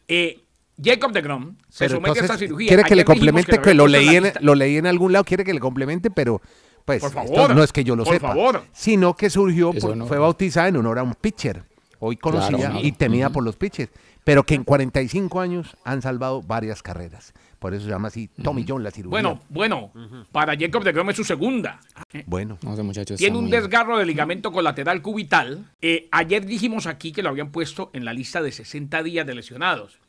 Eh, 0.07 0.39
Jacob 0.81 1.11
de 1.11 1.21
Grom 1.21 1.55
se 1.67 1.89
somete 1.89 2.19
a 2.19 2.21
esta 2.21 2.37
cirugía. 2.37 2.69
Quiere 2.69 2.83
que 2.83 2.95
le 2.95 3.03
complemente, 3.03 3.59
que, 3.59 3.73
lo, 3.73 3.87
leí 3.87 4.15
en, 4.15 4.31
lo 4.39 4.55
leí 4.55 4.77
en 4.77 4.87
algún 4.87 5.11
lado, 5.11 5.25
quiere 5.25 5.43
que 5.43 5.53
le 5.53 5.59
complemente, 5.59 6.09
pero 6.09 6.41
pues 6.85 7.03
no 7.13 7.63
es 7.63 7.73
que 7.73 7.83
yo 7.83 7.95
lo 7.95 8.05
sepa, 8.05 8.35
sino 8.71 9.15
que 9.15 9.29
surgió, 9.29 9.73
fue 9.73 10.17
bautizada 10.17 10.69
en 10.69 10.77
honor 10.77 10.99
a 10.99 11.03
un 11.03 11.13
pitcher 11.13 11.63
hoy 11.99 12.17
conocía 12.17 12.73
y 12.81 12.91
temida 12.93 13.29
por 13.29 13.43
los 13.43 13.55
pitches, 13.55 13.89
pero 14.23 14.43
que 14.43 14.55
en 14.55 14.63
45 14.63 15.39
años 15.39 15.77
han 15.83 16.01
salvado 16.01 16.41
varias 16.41 16.81
carreras. 16.81 17.33
Por 17.59 17.73
eso 17.73 17.83
se 17.85 17.89
llama 17.89 18.07
así 18.07 18.29
Tommy 18.41 18.65
John 18.67 18.83
la 18.83 18.91
cirugía. 18.91 19.11
Bueno, 19.11 19.41
bueno, 19.49 19.91
para 20.31 20.57
Jacob 20.57 20.83
de 20.83 20.93
Grom 20.93 21.09
es 21.09 21.17
su 21.17 21.23
segunda. 21.23 21.79
Bueno, 22.25 22.57
muchachos 22.61 23.17
tiene 23.17 23.37
un 23.37 23.49
desgarro 23.49 23.97
de 23.97 24.05
ligamento 24.05 24.51
colateral 24.51 25.01
cubital. 25.01 25.65
Eh, 25.81 26.07
ayer 26.11 26.45
dijimos 26.45 26.87
aquí 26.87 27.11
que 27.11 27.21
lo 27.21 27.29
habían 27.29 27.51
puesto 27.51 27.89
en 27.93 28.05
la 28.05 28.13
lista 28.13 28.41
de 28.41 28.51
60 28.51 29.03
días 29.03 29.27
de 29.27 29.35
lesionados. 29.35 29.99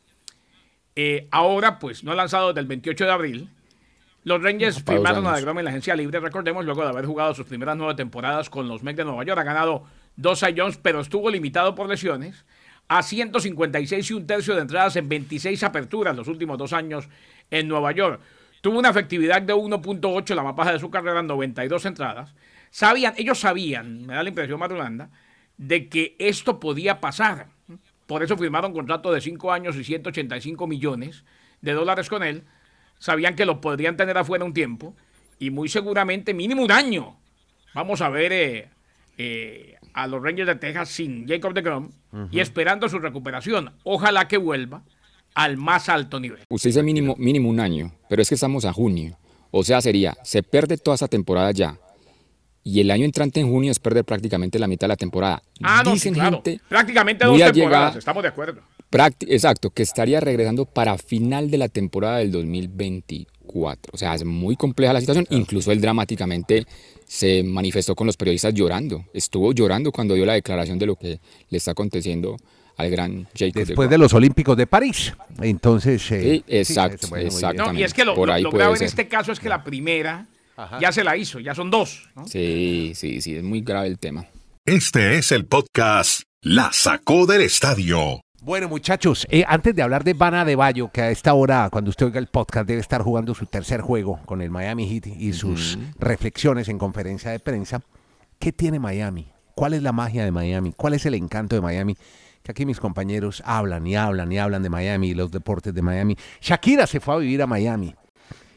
Eh, 0.94 1.28
ahora, 1.30 1.78
pues, 1.78 2.04
no 2.04 2.12
ha 2.12 2.14
lanzado 2.14 2.48
desde 2.48 2.60
el 2.60 2.66
28 2.66 3.04
de 3.04 3.10
abril. 3.10 3.48
Los 4.22 4.42
Rangers 4.42 4.82
firmaron 4.82 5.26
a 5.26 5.34
DeGrom 5.34 5.58
en 5.58 5.64
la 5.64 5.70
agencia 5.70 5.96
libre, 5.96 6.20
recordemos, 6.20 6.64
luego 6.64 6.82
de 6.82 6.90
haber 6.90 7.06
jugado 7.06 7.34
sus 7.34 7.46
primeras 7.46 7.76
nueve 7.76 7.94
temporadas 7.94 8.50
con 8.50 8.68
los 8.68 8.82
Mets 8.82 8.98
de 8.98 9.04
Nueva 9.04 9.24
York. 9.24 9.40
Ha 9.40 9.44
ganado 9.44 9.84
dos 10.20 10.44
Jones, 10.56 10.78
pero 10.82 11.00
estuvo 11.00 11.30
limitado 11.30 11.74
por 11.74 11.88
lesiones 11.88 12.44
a 12.88 13.02
156 13.02 14.10
y 14.10 14.14
un 14.14 14.26
tercio 14.26 14.54
de 14.54 14.62
entradas 14.62 14.96
en 14.96 15.08
26 15.08 15.62
aperturas 15.62 16.16
los 16.16 16.28
últimos 16.28 16.58
dos 16.58 16.72
años 16.72 17.08
en 17.50 17.68
Nueva 17.68 17.92
York. 17.92 18.20
Tuvo 18.60 18.78
una 18.78 18.90
efectividad 18.90 19.40
de 19.40 19.54
1.8 19.54 20.34
la 20.34 20.42
más 20.42 20.72
de 20.72 20.78
su 20.78 20.90
carrera 20.90 21.20
en 21.20 21.26
92 21.26 21.86
entradas. 21.86 22.34
Sabían, 22.70 23.14
ellos 23.16 23.38
sabían, 23.38 24.06
me 24.06 24.14
da 24.14 24.22
la 24.22 24.28
impresión 24.28 24.58
Marulanda, 24.58 25.10
de 25.56 25.88
que 25.88 26.16
esto 26.18 26.60
podía 26.60 27.00
pasar. 27.00 27.46
Por 28.06 28.22
eso 28.22 28.36
firmaron 28.36 28.72
contrato 28.72 29.12
de 29.12 29.20
5 29.20 29.52
años 29.52 29.76
y 29.76 29.84
185 29.84 30.66
millones 30.66 31.24
de 31.60 31.72
dólares 31.72 32.08
con 32.08 32.22
él. 32.22 32.44
Sabían 32.98 33.36
que 33.36 33.46
lo 33.46 33.60
podrían 33.60 33.96
tener 33.96 34.18
afuera 34.18 34.44
un 34.44 34.52
tiempo 34.52 34.94
y 35.38 35.50
muy 35.50 35.68
seguramente 35.68 36.34
mínimo 36.34 36.62
un 36.62 36.72
año. 36.72 37.16
Vamos 37.72 38.00
a 38.02 38.08
ver 38.08 38.32
eh, 38.32 38.68
eh, 39.16 39.76
a 39.94 40.06
los 40.06 40.22
Rangers 40.22 40.46
de 40.46 40.54
Texas 40.56 40.88
sin 40.88 41.26
Jacob 41.26 41.54
de 41.54 41.62
Grom 41.62 41.90
y 42.30 42.40
esperando 42.40 42.88
su 42.88 42.98
recuperación. 42.98 43.72
Ojalá 43.84 44.28
que 44.28 44.36
vuelva 44.36 44.82
al 45.34 45.56
más 45.56 45.88
alto 45.88 46.20
nivel. 46.20 46.40
Usted 46.48 46.70
dice 46.70 46.82
mínimo, 46.82 47.14
mínimo 47.18 47.48
un 47.48 47.60
año, 47.60 47.92
pero 48.08 48.22
es 48.22 48.28
que 48.28 48.34
estamos 48.34 48.64
a 48.64 48.72
junio. 48.72 49.18
O 49.50 49.62
sea, 49.64 49.80
sería, 49.80 50.16
se 50.22 50.42
pierde 50.42 50.76
toda 50.76 50.94
esa 50.94 51.08
temporada 51.08 51.50
ya. 51.52 51.78
Y 52.62 52.80
el 52.80 52.90
año 52.90 53.04
entrante 53.04 53.40
en 53.40 53.48
junio 53.48 53.70
es 53.70 53.78
perder 53.78 54.04
prácticamente 54.04 54.58
la 54.58 54.66
mitad 54.66 54.86
de 54.86 54.88
la 54.88 54.96
temporada. 54.96 55.42
Ah, 55.62 55.82
no, 55.84 55.92
Dicen 55.92 56.14
gente 56.14 56.60
prácticamente 56.68 57.24
dos 57.24 57.38
temporadas, 57.38 57.96
estamos 57.96 58.22
de 58.22 58.28
acuerdo. 58.28 58.60
Exacto, 59.28 59.70
que 59.70 59.82
estaría 59.82 60.20
regresando 60.20 60.66
para 60.66 60.98
final 60.98 61.50
de 61.50 61.58
la 61.58 61.68
temporada 61.68 62.18
del 62.18 62.32
2024. 63.52 63.92
O 63.92 63.96
sea, 63.96 64.14
es 64.14 64.24
muy 64.24 64.56
compleja 64.56 64.92
la 64.92 65.00
situación. 65.00 65.26
Incluso 65.30 65.72
él 65.72 65.80
dramáticamente 65.80 66.66
se 67.06 67.42
manifestó 67.42 67.94
con 67.94 68.06
los 68.06 68.16
periodistas 68.16 68.54
llorando. 68.54 69.04
Estuvo 69.12 69.52
llorando 69.52 69.92
cuando 69.92 70.14
dio 70.14 70.24
la 70.24 70.34
declaración 70.34 70.78
de 70.78 70.86
lo 70.86 70.96
que 70.96 71.20
le 71.48 71.58
está 71.58 71.72
aconteciendo 71.72 72.36
al 72.76 72.90
gran 72.90 73.26
Jacob 73.36 73.64
Después 73.66 73.90
de, 73.90 73.98
los 73.98 74.14
Olímpicos 74.14 74.56
de 74.56 74.66
París. 74.66 75.12
Entonces. 75.40 76.10
Eh, 76.12 76.42
exacto, 76.46 77.14
exactamente. 77.16 77.80
y 77.80 77.84
es 77.84 77.92
que 77.92 78.04
lo, 78.04 78.14
lo, 78.14 78.50
grave 78.50 78.76
en 78.76 78.84
este 78.84 79.08
caso 79.08 79.32
es 79.32 79.40
que 79.40 79.48
la 79.48 79.62
primera 79.62 80.26
ya 80.80 80.92
se 80.92 81.04
la 81.04 81.16
hizo, 81.16 81.40
ya 81.40 81.54
son 81.54 81.70
dos. 81.70 82.08
Sí, 82.26 82.92
sí, 82.94 83.20
sí, 83.20 83.36
es 83.36 83.42
muy 83.42 83.60
grave 83.60 83.88
el 83.88 83.98
tema. 83.98 84.26
Este 84.64 85.18
es 85.18 85.32
el 85.32 85.46
podcast 85.46 86.22
La 86.42 86.70
Sacó 86.72 87.26
del 87.26 87.42
Estadio. 87.42 88.20
Bueno, 88.42 88.70
muchachos, 88.70 89.26
eh, 89.30 89.44
antes 89.46 89.74
de 89.74 89.82
hablar 89.82 90.02
de 90.02 90.14
Vana 90.14 90.46
de 90.46 90.56
Bayo, 90.56 90.88
que 90.90 91.02
a 91.02 91.10
esta 91.10 91.34
hora, 91.34 91.68
cuando 91.70 91.90
usted 91.90 92.06
oiga 92.06 92.18
el 92.18 92.28
podcast, 92.28 92.66
debe 92.66 92.80
estar 92.80 93.02
jugando 93.02 93.34
su 93.34 93.44
tercer 93.44 93.82
juego 93.82 94.18
con 94.24 94.40
el 94.40 94.50
Miami 94.50 94.88
Heat 94.88 95.08
y 95.08 95.34
sus 95.34 95.78
reflexiones 95.98 96.70
en 96.70 96.78
conferencia 96.78 97.32
de 97.32 97.38
prensa, 97.38 97.82
¿qué 98.38 98.50
tiene 98.50 98.78
Miami? 98.78 99.30
¿Cuál 99.54 99.74
es 99.74 99.82
la 99.82 99.92
magia 99.92 100.24
de 100.24 100.30
Miami? 100.30 100.72
¿Cuál 100.74 100.94
es 100.94 101.04
el 101.04 101.16
encanto 101.16 101.54
de 101.54 101.60
Miami? 101.60 101.98
Que 102.42 102.52
aquí 102.52 102.64
mis 102.64 102.80
compañeros 102.80 103.42
hablan 103.44 103.86
y 103.86 103.94
hablan 103.94 104.32
y 104.32 104.38
hablan 104.38 104.62
de 104.62 104.70
Miami 104.70 105.08
y 105.10 105.14
los 105.14 105.30
deportes 105.30 105.74
de 105.74 105.82
Miami. 105.82 106.16
Shakira 106.40 106.86
se 106.86 107.00
fue 107.00 107.16
a 107.16 107.18
vivir 107.18 107.42
a 107.42 107.46
Miami. 107.46 107.94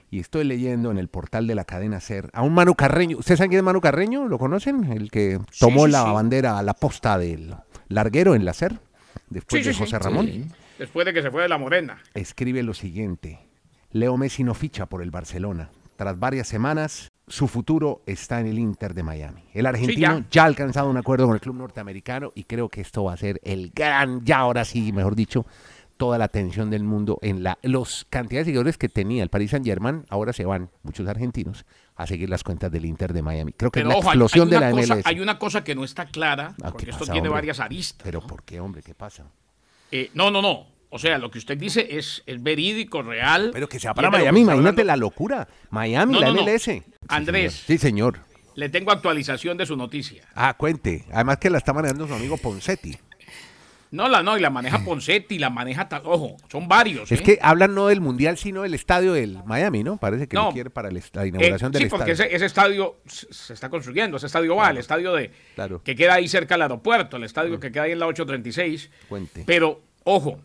Y 0.10 0.22
estoy 0.22 0.46
leyendo 0.46 0.92
en 0.92 0.98
el 0.98 1.10
portal 1.10 1.46
de 1.46 1.56
la 1.56 1.66
cadena 1.66 2.00
SER 2.00 2.30
a 2.32 2.42
un 2.42 2.54
Manu 2.54 2.76
Carreño. 2.76 3.18
¿Ustedes 3.18 3.38
saben 3.38 3.50
quién 3.50 3.60
es 3.60 3.66
Manu 3.66 3.82
Carreño? 3.82 4.30
¿Lo 4.30 4.40
conocen? 4.40 4.86
El 4.94 5.12
que 5.12 5.42
tomó 5.60 5.88
la 5.88 6.04
bandera 6.04 6.58
a 6.58 6.64
la 6.64 6.74
posta 6.74 7.18
del 7.18 7.54
larguero 7.90 8.34
en 8.34 8.46
la 8.46 8.54
SER, 8.54 8.80
después 9.34 9.66
de 9.66 9.74
José 9.74 10.00
Ramón. 10.00 10.52
Después 10.78 11.06
de 11.06 11.14
que 11.14 11.22
se 11.22 11.32
fue 11.32 11.44
de 11.44 11.50
la 11.50 11.58
Morena. 11.58 12.02
Escribe 12.14 12.64
lo 12.64 12.74
siguiente. 12.74 13.40
Leo 13.92 14.18
Messi 14.18 14.44
no 14.44 14.54
ficha 14.54 14.86
por 14.86 15.02
el 15.02 15.12
Barcelona. 15.12 15.70
Tras 15.98 16.18
varias 16.18 16.48
semanas, 16.48 17.12
su 17.28 17.48
futuro 17.48 18.02
está 18.06 18.40
en 18.40 18.48
el 18.48 18.60
Inter 18.60 18.94
de 18.94 19.04
Miami. 19.04 19.44
El 19.54 19.66
argentino 19.66 20.26
ya. 20.30 20.44
ha 20.44 20.46
alcanzado 20.46 20.90
un 20.90 20.98
acuerdo 20.98 21.26
con 21.26 21.36
el 21.36 21.42
club 21.42 21.56
norteamericano 21.56 22.32
y 22.36 22.44
creo 22.44 22.70
que 22.70 22.82
esto 22.82 23.04
va 23.04 23.14
a 23.14 23.18
ser 23.18 23.40
el 23.44 23.72
gran, 23.74 24.24
ya 24.26 24.40
ahora 24.40 24.66
sí, 24.66 24.92
mejor 24.92 25.16
dicho, 25.16 25.46
toda 25.98 26.18
la 26.18 26.26
atención 26.26 26.70
del 26.70 26.84
mundo 26.84 27.20
en 27.22 27.44
la 27.44 27.58
los 27.62 28.06
cantidades 28.10 28.46
de 28.46 28.52
seguidores 28.52 28.78
que 28.78 28.90
tenía 28.90 29.24
el 29.24 29.30
Paris 29.30 29.52
Saint 29.52 29.66
Germain, 29.66 30.06
ahora 30.10 30.34
se 30.34 30.46
van 30.46 30.70
muchos 30.84 31.08
argentinos 31.08 31.66
a 31.96 32.08
seguir 32.08 32.30
las 32.30 32.44
cuentas 32.44 32.72
del 32.72 32.86
Inter 32.86 33.14
de 33.14 33.22
Miami. 33.22 33.54
Creo 33.54 33.72
que 33.72 33.82
es 33.82 33.86
la 33.86 33.96
explosión 33.96 34.50
de 34.50 34.60
la 34.60 34.72
MLS. 34.72 35.06
Hay 35.06 35.20
una 35.20 35.38
cosa 35.40 35.64
que 35.64 35.76
no 35.76 35.84
está 35.84 36.08
clara, 36.08 36.56
ah, 36.62 36.72
porque 36.72 36.90
esto 36.90 37.06
tiene 37.06 37.30
varias 37.30 37.60
aristas. 37.60 38.04
Pero 38.04 38.22
¿por 38.22 38.44
qué, 38.44 38.60
hombre? 38.60 38.82
¿Qué 38.82 38.96
pasa? 38.96 39.26
Eh, 39.92 40.10
no, 40.14 40.32
no, 40.32 40.42
no. 40.42 40.68
O 40.90 41.00
sea, 41.00 41.18
lo 41.18 41.32
que 41.32 41.40
usted 41.40 41.58
dice 41.58 41.98
es, 41.98 42.22
es 42.26 42.42
verídico, 42.42 43.02
real. 43.02 43.50
Pero 43.52 43.68
que 43.68 43.80
sea 43.80 43.94
para 43.94 44.12
Miami, 44.12 44.42
imagínate 44.42 44.84
la 44.84 44.96
locura. 44.96 45.48
Miami, 45.72 46.20
la 46.20 46.32
MLS. 46.32 46.70
Andrés. 47.08 47.64
Sí 47.66 47.78
señor. 47.78 48.20
Le 48.56 48.70
tengo 48.70 48.92
actualización 48.92 49.58
de 49.58 49.66
su 49.66 49.76
noticia. 49.76 50.24
Ah, 50.36 50.54
cuente. 50.56 51.06
Además 51.12 51.38
que 51.38 51.50
la 51.50 51.58
está 51.58 51.74
manejando 51.74 52.08
su 52.08 52.14
amigo 52.14 52.38
Poncetti. 52.38 52.96
No, 53.94 54.08
la 54.10 54.24
no, 54.24 54.36
y 54.36 54.42
la 54.42 54.50
maneja 54.50 54.84
Poncetti, 54.84 55.38
la 55.38 55.52
maneja, 55.52 55.88
ojo, 56.04 56.36
son 56.52 56.68
varios. 56.68 57.12
Es 57.12 57.22
¿eh? 57.22 57.24
que 57.24 57.40
hablan 57.44 57.76
no 57.76 57.88
del 57.88 58.02
Mundial, 58.02 58.40
sino 58.40 58.64
del 58.64 58.74
estadio 58.74 59.14
del 59.14 59.44
Miami, 59.46 59.84
¿no? 59.84 59.98
Parece 59.98 60.28
que 60.28 60.36
no, 60.36 60.52
quiere 60.52 60.72
para 60.72 60.90
la 60.90 61.00
inauguración 61.00 61.72
del 61.72 61.84
estadio. 61.84 61.90
Sí, 61.90 61.90
porque 61.90 62.12
ese, 62.36 62.44
estadio 62.44 62.96
se 63.06 63.54
está 63.54 63.70
construyendo, 63.70 64.18
ese 64.18 64.26
estadio 64.26 64.56
va, 64.56 64.72
el 64.72 64.80
estadio 64.80 65.14
de 65.14 65.30
que 65.84 65.96
queda 65.96 66.16
ahí 66.16 66.28
cerca 66.28 66.56
del 66.56 66.64
aeropuerto, 66.64 67.18
el 67.18 67.24
estadio 67.24 67.58
mm. 67.58 67.60
que 67.60 67.72
queda 67.72 67.84
ahí 67.84 67.92
en 67.92 68.00
la 68.00 68.08
836. 68.08 68.90
Cuente. 69.08 69.44
Pero, 69.46 69.80
ojo, 70.06 70.40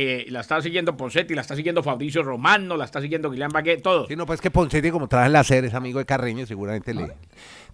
eh, 0.00 0.26
la 0.28 0.42
está 0.42 0.62
siguiendo 0.62 0.96
Poncetti, 0.96 1.34
la 1.34 1.40
está 1.40 1.56
siguiendo 1.56 1.82
Fabricio 1.82 2.22
Romano, 2.22 2.76
la 2.76 2.84
está 2.84 3.00
siguiendo 3.00 3.32
Guillermo 3.32 3.54
Baguet, 3.54 3.82
todo. 3.82 4.06
Sí, 4.06 4.14
no, 4.14 4.26
pues 4.26 4.40
que 4.40 4.48
Poncetti, 4.48 4.92
como 4.92 5.08
trabaja 5.08 5.26
en 5.26 5.32
la 5.32 5.42
serie, 5.42 5.66
es 5.66 5.74
amigo 5.74 5.98
de 5.98 6.04
Carreño, 6.04 6.46
seguramente 6.46 6.94
le 6.94 7.14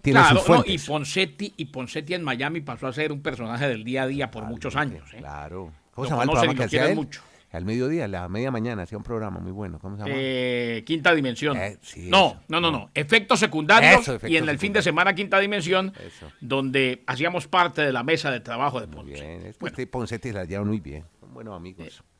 tiene 0.01 0.19
claro, 0.21 0.39
sus 0.39 0.67
y 0.67 0.79
Poncetti, 0.79 1.53
y 1.55 1.65
Poncetti 1.65 2.15
en 2.15 2.23
Miami 2.23 2.61
pasó 2.61 2.87
a 2.87 2.93
ser 2.93 3.11
un 3.11 3.21
personaje 3.21 3.67
del 3.67 3.83
día 3.83 4.01
a 4.01 4.07
día 4.07 4.31
por 4.31 4.43
muchos 4.45 4.75
años. 4.75 5.07
¿eh? 5.13 5.17
Claro. 5.17 5.71
¿Cómo 5.93 6.07
se 6.07 6.11
llama 6.11 6.23
el 6.23 6.29
programa 6.31 6.55
que 6.55 6.63
hacía 6.63 6.89
él? 6.89 6.95
mucho. 6.95 7.21
Al 7.51 7.63
mediodía, 7.63 8.05
a 8.05 8.07
la 8.07 8.27
media 8.27 8.49
mañana, 8.49 8.81
hacía 8.81 8.97
un 8.97 9.03
programa 9.03 9.39
muy 9.39 9.51
bueno. 9.51 9.77
¿Cómo 9.77 9.95
se 9.95 10.01
llama? 10.01 10.15
Eh, 10.17 10.83
quinta 10.83 11.13
Dimensión. 11.13 11.55
Eh, 11.57 11.77
no, 11.97 12.41
no, 12.47 12.59
no, 12.59 12.71
no. 12.71 12.89
Efectos 12.95 13.39
secundarios 13.39 14.11
y 14.27 14.37
en 14.37 14.49
el 14.49 14.57
fin 14.57 14.73
de 14.73 14.81
semana 14.81 15.13
Quinta 15.13 15.39
Dimensión, 15.39 15.93
donde 16.41 17.03
hacíamos 17.05 17.47
parte 17.47 17.83
de 17.83 17.93
la 17.93 18.01
mesa 18.01 18.31
de 18.31 18.39
trabajo 18.39 18.81
de 18.81 18.87
Ponce. 18.87 19.11
Muy 19.11 19.13
bien. 19.13 19.55
Este 19.61 19.85
Poncetti 19.85 20.31
la 20.31 20.43
lleva 20.43 20.65
muy 20.65 20.79
bien. 20.79 21.05
Son 21.21 21.33
buenos 21.33 21.55
amigos. 21.55 21.87
Eh, 21.87 22.14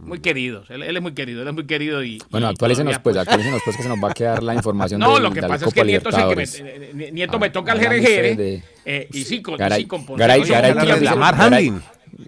muy 0.00 0.20
queridos. 0.20 0.70
Él, 0.70 0.82
es 0.82 1.02
muy 1.02 1.12
querido, 1.12 1.42
él 1.42 1.48
es 1.48 1.54
muy 1.54 1.66
querido 1.66 2.02
y. 2.02 2.22
Bueno, 2.30 2.48
actualícenos 2.48 2.94
pues, 2.94 3.14
pues, 3.14 3.16
actualícenos 3.16 3.60
pues 3.64 3.76
que 3.76 3.82
se 3.82 3.88
nos 3.88 4.02
va 4.02 4.10
a 4.10 4.14
quedar 4.14 4.42
la 4.42 4.54
información. 4.54 5.00
No, 5.00 5.18
lo 5.18 5.30
que 5.30 5.42
pasa 5.42 5.66
es 5.66 5.74
que 5.74 5.84
Nieto, 5.84 6.10
que 6.10 6.36
me, 6.36 6.42
eh, 6.42 6.90
eh, 6.98 7.10
Nieto 7.12 7.38
me 7.38 7.50
toca 7.50 7.72
el 7.72 7.80
Jere 7.80 8.62
eh, 8.84 9.08
y 9.12 9.24
sí, 9.24 9.42
con, 9.42 9.56
Garay, 9.56 9.82
sí, 9.82 9.88
con 9.88 10.06
Garay, 10.16 10.42
Garay, 10.42 10.72
Garay, 10.74 11.00
Garay, 11.04 11.72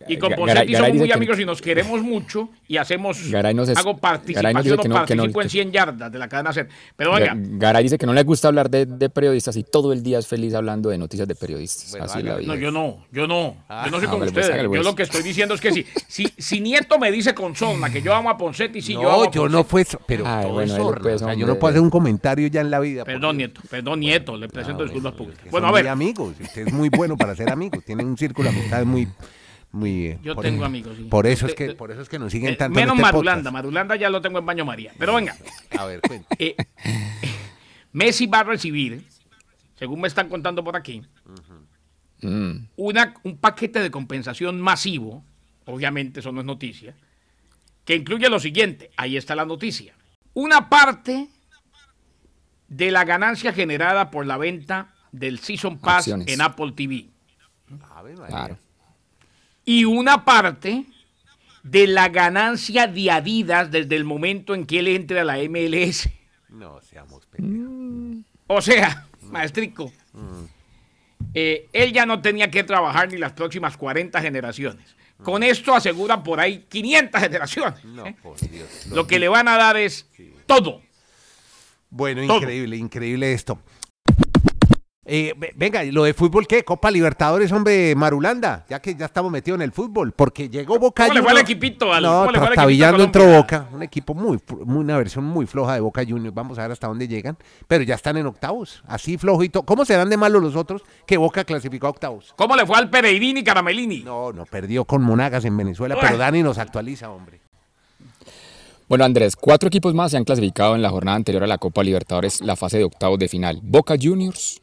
y 0.09 0.17
con 0.17 0.33
Poncetti 0.35 0.75
somos 0.75 0.95
muy 0.95 1.13
amigos 1.13 1.39
y 1.39 1.45
nos 1.45 1.61
queremos 1.61 2.03
mucho 2.03 2.49
y 2.67 2.77
hacemos 2.77 3.19
hago 3.77 3.97
participación 3.97 4.81
o 4.81 4.95
participo 4.95 5.43
en 5.43 5.51
100 5.51 5.73
yardas 5.73 6.13
de 6.13 6.19
la 6.19 6.29
cadena 6.29 6.53
SER. 6.53 6.69
Pero 6.97 7.13
oiga. 7.13 7.35
Garay 7.37 7.83
dice 7.83 7.99
que 7.99 8.07
no 8.07 8.13
le 8.13 8.23
gusta 8.23 8.49
hablar 8.49 8.71
de, 8.71 8.87
de, 8.87 9.09
periodistas 9.09 9.57
y 9.57 9.65
todo 9.65 9.93
el 9.93 10.03
día 10.03 10.19
es 10.19 10.27
feliz 10.27 10.55
hablando 10.55 10.91
de 10.91 10.99
noticias 10.99 11.27
de 11.27 11.35
periodistas. 11.35 11.95
Así 11.95 12.23
la 12.23 12.37
vida. 12.37 12.55
No, 12.55 12.61
yo 12.61 12.71
no, 12.71 13.07
yo 13.11 13.27
no. 13.27 13.57
yo 13.85 13.91
no 13.91 13.99
soy 13.99 14.09
como 14.09 14.25
ustedes. 14.25 14.63
yo 14.63 14.83
lo 14.83 14.95
que 14.95 15.03
estoy 15.03 15.23
diciendo 15.23 15.55
es 15.55 15.61
que 15.61 15.73
si, 15.73 15.87
si, 16.09 16.27
si 16.37 16.61
Nieto 16.61 16.99
me 16.99 17.11
dice 17.11 17.35
con 17.35 17.55
zona 17.55 17.91
que 17.91 18.03
yo 18.03 18.15
amo 18.15 18.31
a 18.31 18.37
Poncetti, 18.37 18.81
si 18.83 18.93
yo 18.95 19.11
amo 19.11 19.25
a 19.25 19.31
yo 19.31 19.49
no 19.49 19.65
fue 19.65 19.85
pero 20.07 20.25
todo 20.25 20.65
yo 21.35 21.47
no 21.47 21.59
puedo 21.59 21.71
hacer 21.71 21.83
un 21.83 21.91
comentario 21.91 22.49
ya 22.49 22.61
en 22.61 22.71
la 22.71 22.81
vida. 22.81 23.05
Perdón, 23.05 23.37
Nieto, 23.37 23.61
perdón, 23.69 24.01
Nieto, 24.01 24.37
le 24.37 24.49
presento 24.49 24.83
disculpas 24.83 25.15
públicas. 25.15 25.47
Bueno, 25.51 25.69
a 25.69 25.73
ver. 25.73 25.89
amigos, 25.89 26.35
usted 26.41 26.69
es 26.69 26.73
muy 26.73 26.89
bueno 26.89 27.17
para 27.17 27.35
ser 27.35 27.51
amigos, 27.51 27.85
tiene 27.85 28.05
un 28.05 28.17
círculo 28.17 28.51
de 28.51 28.57
amistad 28.57 28.85
muy 28.85 29.09
muy 29.71 30.19
Yo 30.23 30.35
tengo 30.37 30.65
amigos, 30.65 30.97
sí. 30.97 31.05
Por 31.05 31.27
eso, 31.27 31.47
es 31.47 31.55
que, 31.55 31.75
por 31.75 31.91
eso 31.91 32.01
es 32.01 32.09
que 32.09 32.19
nos 32.19 32.33
siguen 32.33 32.55
eh, 32.55 32.57
tanto. 32.57 32.79
Menos 32.79 32.95
este 32.95 33.03
Marulanda, 33.03 33.51
Marulanda 33.51 33.97
ya 33.97 34.09
lo 34.09 34.23
tengo 34.23 34.39
en 34.39 34.47
Baño 34.47 34.65
María. 34.65 34.93
Pero 34.99 35.15
venga. 35.15 35.37
A 35.79 35.85
ver, 35.85 36.01
eh, 36.39 36.57
Messi 37.93 38.27
va 38.27 38.41
a 38.41 38.45
recibir, 38.45 39.05
según 39.79 40.01
me 40.01 40.09
están 40.09 40.29
contando 40.29 40.65
por 40.65 40.75
aquí, 40.75 41.03
mm. 42.23 42.57
una, 42.77 43.15
un 43.23 43.37
paquete 43.37 43.81
de 43.81 43.91
compensación 43.91 44.61
masivo, 44.61 45.23
obviamente 45.67 46.21
eso 46.21 46.33
no 46.33 46.41
es 46.41 46.47
noticia, 46.47 46.95
que 47.85 47.95
incluye 47.95 48.29
lo 48.31 48.41
siguiente, 48.41 48.91
ahí 48.97 49.17
está 49.17 49.35
la 49.35 49.45
noticia. 49.45 49.95
Una 50.33 50.71
parte 50.71 51.29
de 52.69 52.91
la 52.91 53.05
ganancia 53.05 53.53
generada 53.53 54.11
por 54.11 54.25
la 54.25 54.39
venta 54.39 54.95
del 55.13 55.41
Season 55.41 55.79
Pass 55.79 56.09
en 56.09 56.41
Apple 56.41 56.73
TV. 56.73 57.09
Claro 58.29 58.59
y 59.69 59.85
una 59.85 60.25
parte 60.25 60.87
de 61.63 61.87
la 61.87 62.09
ganancia 62.09 62.87
de 62.87 63.11
Adidas 63.11 63.71
desde 63.71 63.97
el 63.97 64.05
momento 64.05 64.55
en 64.55 64.65
que 64.65 64.79
él 64.79 64.89
entre 64.89 65.21
a 65.21 65.25
la 65.25 65.37
MLS. 65.47 66.09
No 66.49 66.81
seamos 66.81 67.27
pendejos. 67.27 68.25
O 68.47 68.63
sea, 68.63 69.07
maestrico, 69.25 69.93
eh, 71.35 71.69
él 71.75 71.93
ya 71.93 72.07
no 72.07 72.23
tenía 72.23 72.51
que 72.51 72.65
trabajar 72.65 73.13
ni 73.13 73.19
las 73.19 73.33
próximas 73.33 73.77
40 73.77 74.19
generaciones. 74.23 74.97
Con 75.23 75.43
esto 75.43 75.75
asegura 75.75 76.23
por 76.23 76.41
ahí 76.41 76.65
500 76.71 77.21
generaciones. 77.21 77.85
No, 77.85 78.07
¿eh? 78.07 78.17
por 78.23 78.41
Dios. 78.41 78.87
Lo 78.91 79.07
que 79.07 79.19
le 79.19 79.29
van 79.29 79.49
a 79.49 79.59
dar 79.59 79.77
es 79.77 80.09
todo. 80.47 80.81
Bueno, 81.91 82.23
increíble, 82.23 82.79
increíble 82.79 83.35
esto. 83.35 83.59
Eh, 85.11 85.33
venga, 85.57 85.83
lo 85.85 86.05
de 86.05 86.13
fútbol, 86.13 86.47
¿qué? 86.47 86.65
Copa 86.65 86.91
Libertadores, 86.91 87.51
hombre, 87.51 87.95
Marulanda, 87.95 88.67
ya 88.69 88.79
que 88.79 88.95
ya 88.95 89.07
estamos 89.07 89.33
metidos 89.33 89.57
en 89.57 89.63
el 89.63 89.73
fútbol, 89.73 90.13
porque 90.13 90.51
llegó 90.51 90.79
Boca 90.79 91.05
Juniors. 91.05 91.25
¿Cómo 91.25 91.31
le 91.31 91.33
fue 91.33 91.41
el 91.41 91.45
equipito? 91.47 91.91
Al, 91.95 92.03
no, 92.03 92.29
trastabillando 92.31 93.05
entró 93.05 93.25
Boca, 93.27 93.69
un 93.73 93.83
equipo 93.83 94.13
muy, 94.13 94.39
muy, 94.67 94.81
una 94.81 94.99
versión 94.99 95.25
muy 95.25 95.47
floja 95.47 95.73
de 95.73 95.81
Boca 95.81 96.05
Juniors, 96.07 96.35
vamos 96.35 96.59
a 96.59 96.63
ver 96.63 96.73
hasta 96.73 96.89
dónde 96.89 97.09
llegan, 97.09 97.39
pero 97.67 97.85
ya 97.85 97.95
están 97.95 98.19
en 98.19 98.27
octavos, 98.27 98.83
así 98.87 99.17
flojito. 99.17 99.63
¿Cómo 99.63 99.87
serán 99.87 100.11
de 100.11 100.19
malos 100.19 100.43
los 100.43 100.55
otros 100.55 100.83
que 101.07 101.17
Boca 101.17 101.43
clasificó 101.43 101.87
a 101.87 101.91
octavos? 101.91 102.35
¿Cómo 102.37 102.55
le 102.55 102.67
fue 102.67 102.77
al 102.77 102.91
Pereirini 102.91 103.43
Caramelini? 103.43 104.01
No, 104.01 104.31
no, 104.35 104.45
perdió 104.45 104.85
con 104.85 105.03
Monagas 105.03 105.47
en 105.47 105.57
Venezuela, 105.57 105.97
pero 105.99 106.19
Dani 106.19 106.43
nos 106.43 106.59
actualiza, 106.59 107.09
hombre. 107.09 107.41
Bueno, 108.91 109.07
Andrés, 109.07 109.37
cuatro 109.37 109.69
equipos 109.69 109.95
más 109.95 110.11
se 110.11 110.19
han 110.19 110.25
clasificado 110.25 110.75
en 110.75 110.83
la 110.83 110.91
jornada 110.91 111.17
anterior 111.17 111.45
a 111.45 111.47
la 111.47 111.57
Copa 111.57 111.83
Libertadores, 111.83 112.43
la 112.43 112.57
fase 112.57 112.77
de 112.77 112.85
octavos 112.85 113.19
de 113.19 113.29
final. 113.29 113.61
Boca 113.63 113.97
Juniors, 113.99 114.61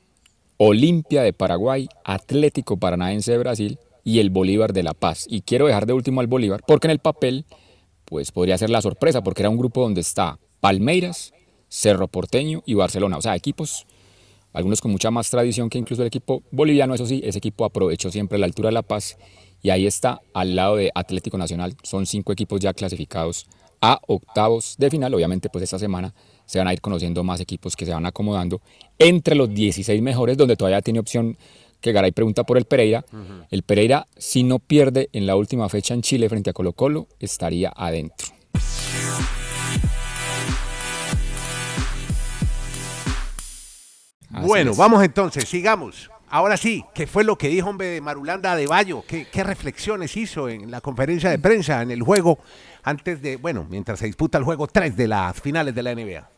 Olimpia 0.58 1.22
de 1.22 1.34
Paraguay, 1.34 1.90
Atlético 2.04 2.78
Paranaense 2.78 3.32
de 3.32 3.38
Brasil 3.38 3.80
y 4.04 4.20
el 4.20 4.30
Bolívar 4.30 4.72
de 4.72 4.84
La 4.84 4.94
Paz. 4.94 5.26
Y 5.30 5.42
quiero 5.42 5.68
dejar 5.68 5.86
de 5.86 5.94
último 5.94 6.22
al 6.22 6.28
Bolívar 6.28 6.62
porque 6.66 6.88
en 6.88 6.92
el 6.92 7.00
papel 7.00 7.46
pues 8.06 8.32
podría 8.32 8.58
ser 8.58 8.70
la 8.70 8.82
sorpresa 8.82 9.24
porque 9.24 9.42
era 9.42 9.50
un 9.50 9.58
grupo 9.58 9.82
donde 9.82 10.02
está 10.02 10.40
Palmeiras, 10.62 11.34
Cerro 11.68 12.08
Porteño 12.08 12.64
y 12.66 12.76
Barcelona. 12.76 13.18
O 13.18 13.22
sea, 13.22 13.36
equipos, 13.36 13.86
algunos 14.54 14.80
con 14.80 14.92
mucha 14.92 15.12
más 15.12 15.30
tradición 15.30 15.70
que 15.70 15.78
incluso 15.78 16.04
el 16.04 16.08
equipo 16.08 16.44
boliviano, 16.52 16.94
eso 16.94 17.06
sí, 17.06 17.22
ese 17.26 17.40
equipo 17.40 17.66
aprovechó 17.66 18.12
siempre 18.12 18.38
la 18.38 18.46
altura 18.46 18.70
de 18.70 18.74
La 18.74 18.84
Paz 18.84 19.18
y 19.62 19.72
ahí 19.72 19.88
está 19.88 20.22
al 20.34 20.56
lado 20.56 20.76
de 20.76 20.92
Atlético 20.94 21.38
Nacional. 21.38 21.76
Son 21.84 22.06
cinco 22.06 22.32
equipos 22.32 22.60
ya 22.60 22.74
clasificados 22.74 23.48
a 23.82 24.00
octavos 24.08 24.76
de 24.78 24.90
final. 24.90 25.14
Obviamente 25.14 25.50
pues 25.50 25.64
esta 25.64 25.80
semana 25.80 26.14
se 26.46 26.60
van 26.60 26.68
a 26.68 26.74
ir 26.74 26.82
conociendo 26.82 27.24
más 27.24 27.40
equipos 27.40 27.76
que 27.76 27.86
se 27.86 27.94
van 27.94 28.06
acomodando 28.06 28.62
entre 28.98 29.36
los 29.36 29.54
16 29.54 30.02
mejores, 30.02 30.38
donde 30.38 30.56
todavía 30.56 30.82
tiene 30.82 31.00
opción 31.00 31.38
que 31.82 31.92
Garay 31.92 32.12
pregunta 32.12 32.44
por 32.44 32.58
el 32.58 32.66
Pereira. 32.66 33.06
El 33.52 33.64
Pereira, 33.64 34.08
si 34.18 34.44
no 34.44 34.60
pierde 34.60 35.10
en 35.14 35.28
la 35.28 35.36
última 35.36 35.70
fecha 35.70 35.94
en 35.94 36.02
Chile 36.02 36.30
frente 36.30 36.50
a 36.50 36.54
Colo 36.54 36.74
Colo, 36.74 37.08
estaría 37.20 37.72
adentro. 37.76 38.28
bueno, 44.42 44.74
vamos 44.76 45.04
entonces, 45.04 45.48
sigamos. 45.48 46.10
Ahora 46.28 46.58
sí, 46.58 46.84
¿qué 46.94 47.08
fue 47.08 47.24
lo 47.24 47.38
que 47.38 47.50
dijo 47.50 47.70
hombre 47.70 48.02
Marulanda 48.02 48.56
de 48.56 48.68
Bayo? 48.68 49.04
¿Qué, 49.08 49.28
¿Qué, 49.32 49.44
reflexiones 49.44 50.18
hizo 50.18 50.50
en 50.50 50.72
la 50.72 50.82
conferencia 50.82 51.30
de 51.30 51.40
prensa, 51.40 51.82
en 51.82 51.92
el 51.92 52.02
juego, 52.02 52.40
antes 52.84 53.22
de, 53.22 53.38
bueno, 53.38 53.66
mientras 53.70 54.00
se 54.00 54.08
disputa 54.08 54.38
el 54.38 54.44
juego 54.44 54.68
3 54.68 54.98
de 54.98 55.08
las 55.08 55.40
finales 55.40 55.76
de 55.76 55.84
la 55.84 55.94
NBA? 55.94 56.35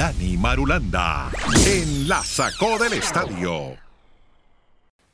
Dani 0.00 0.38
Marulanda 0.38 1.30
en 1.66 2.08
la 2.08 2.22
sacó 2.22 2.82
del 2.82 2.94
estadio. 2.94 3.76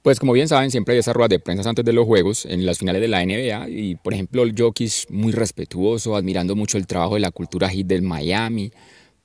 Pues 0.00 0.20
como 0.20 0.32
bien 0.32 0.46
saben, 0.46 0.70
siempre 0.70 0.94
hay 0.94 1.00
esas 1.00 1.12
ruedas 1.12 1.30
de 1.30 1.40
prensa 1.40 1.68
antes 1.68 1.84
de 1.84 1.92
los 1.92 2.06
juegos, 2.06 2.46
en 2.46 2.64
las 2.64 2.78
finales 2.78 3.00
de 3.00 3.08
la 3.08 3.26
NBA, 3.26 3.68
y 3.68 3.96
por 3.96 4.14
ejemplo 4.14 4.44
el 4.44 4.54
Jokic 4.56 5.10
muy 5.10 5.32
respetuoso, 5.32 6.14
admirando 6.14 6.54
mucho 6.54 6.78
el 6.78 6.86
trabajo 6.86 7.14
de 7.14 7.20
la 7.20 7.32
cultura 7.32 7.68
hit 7.68 7.88
del 7.88 8.02
Miami, 8.02 8.70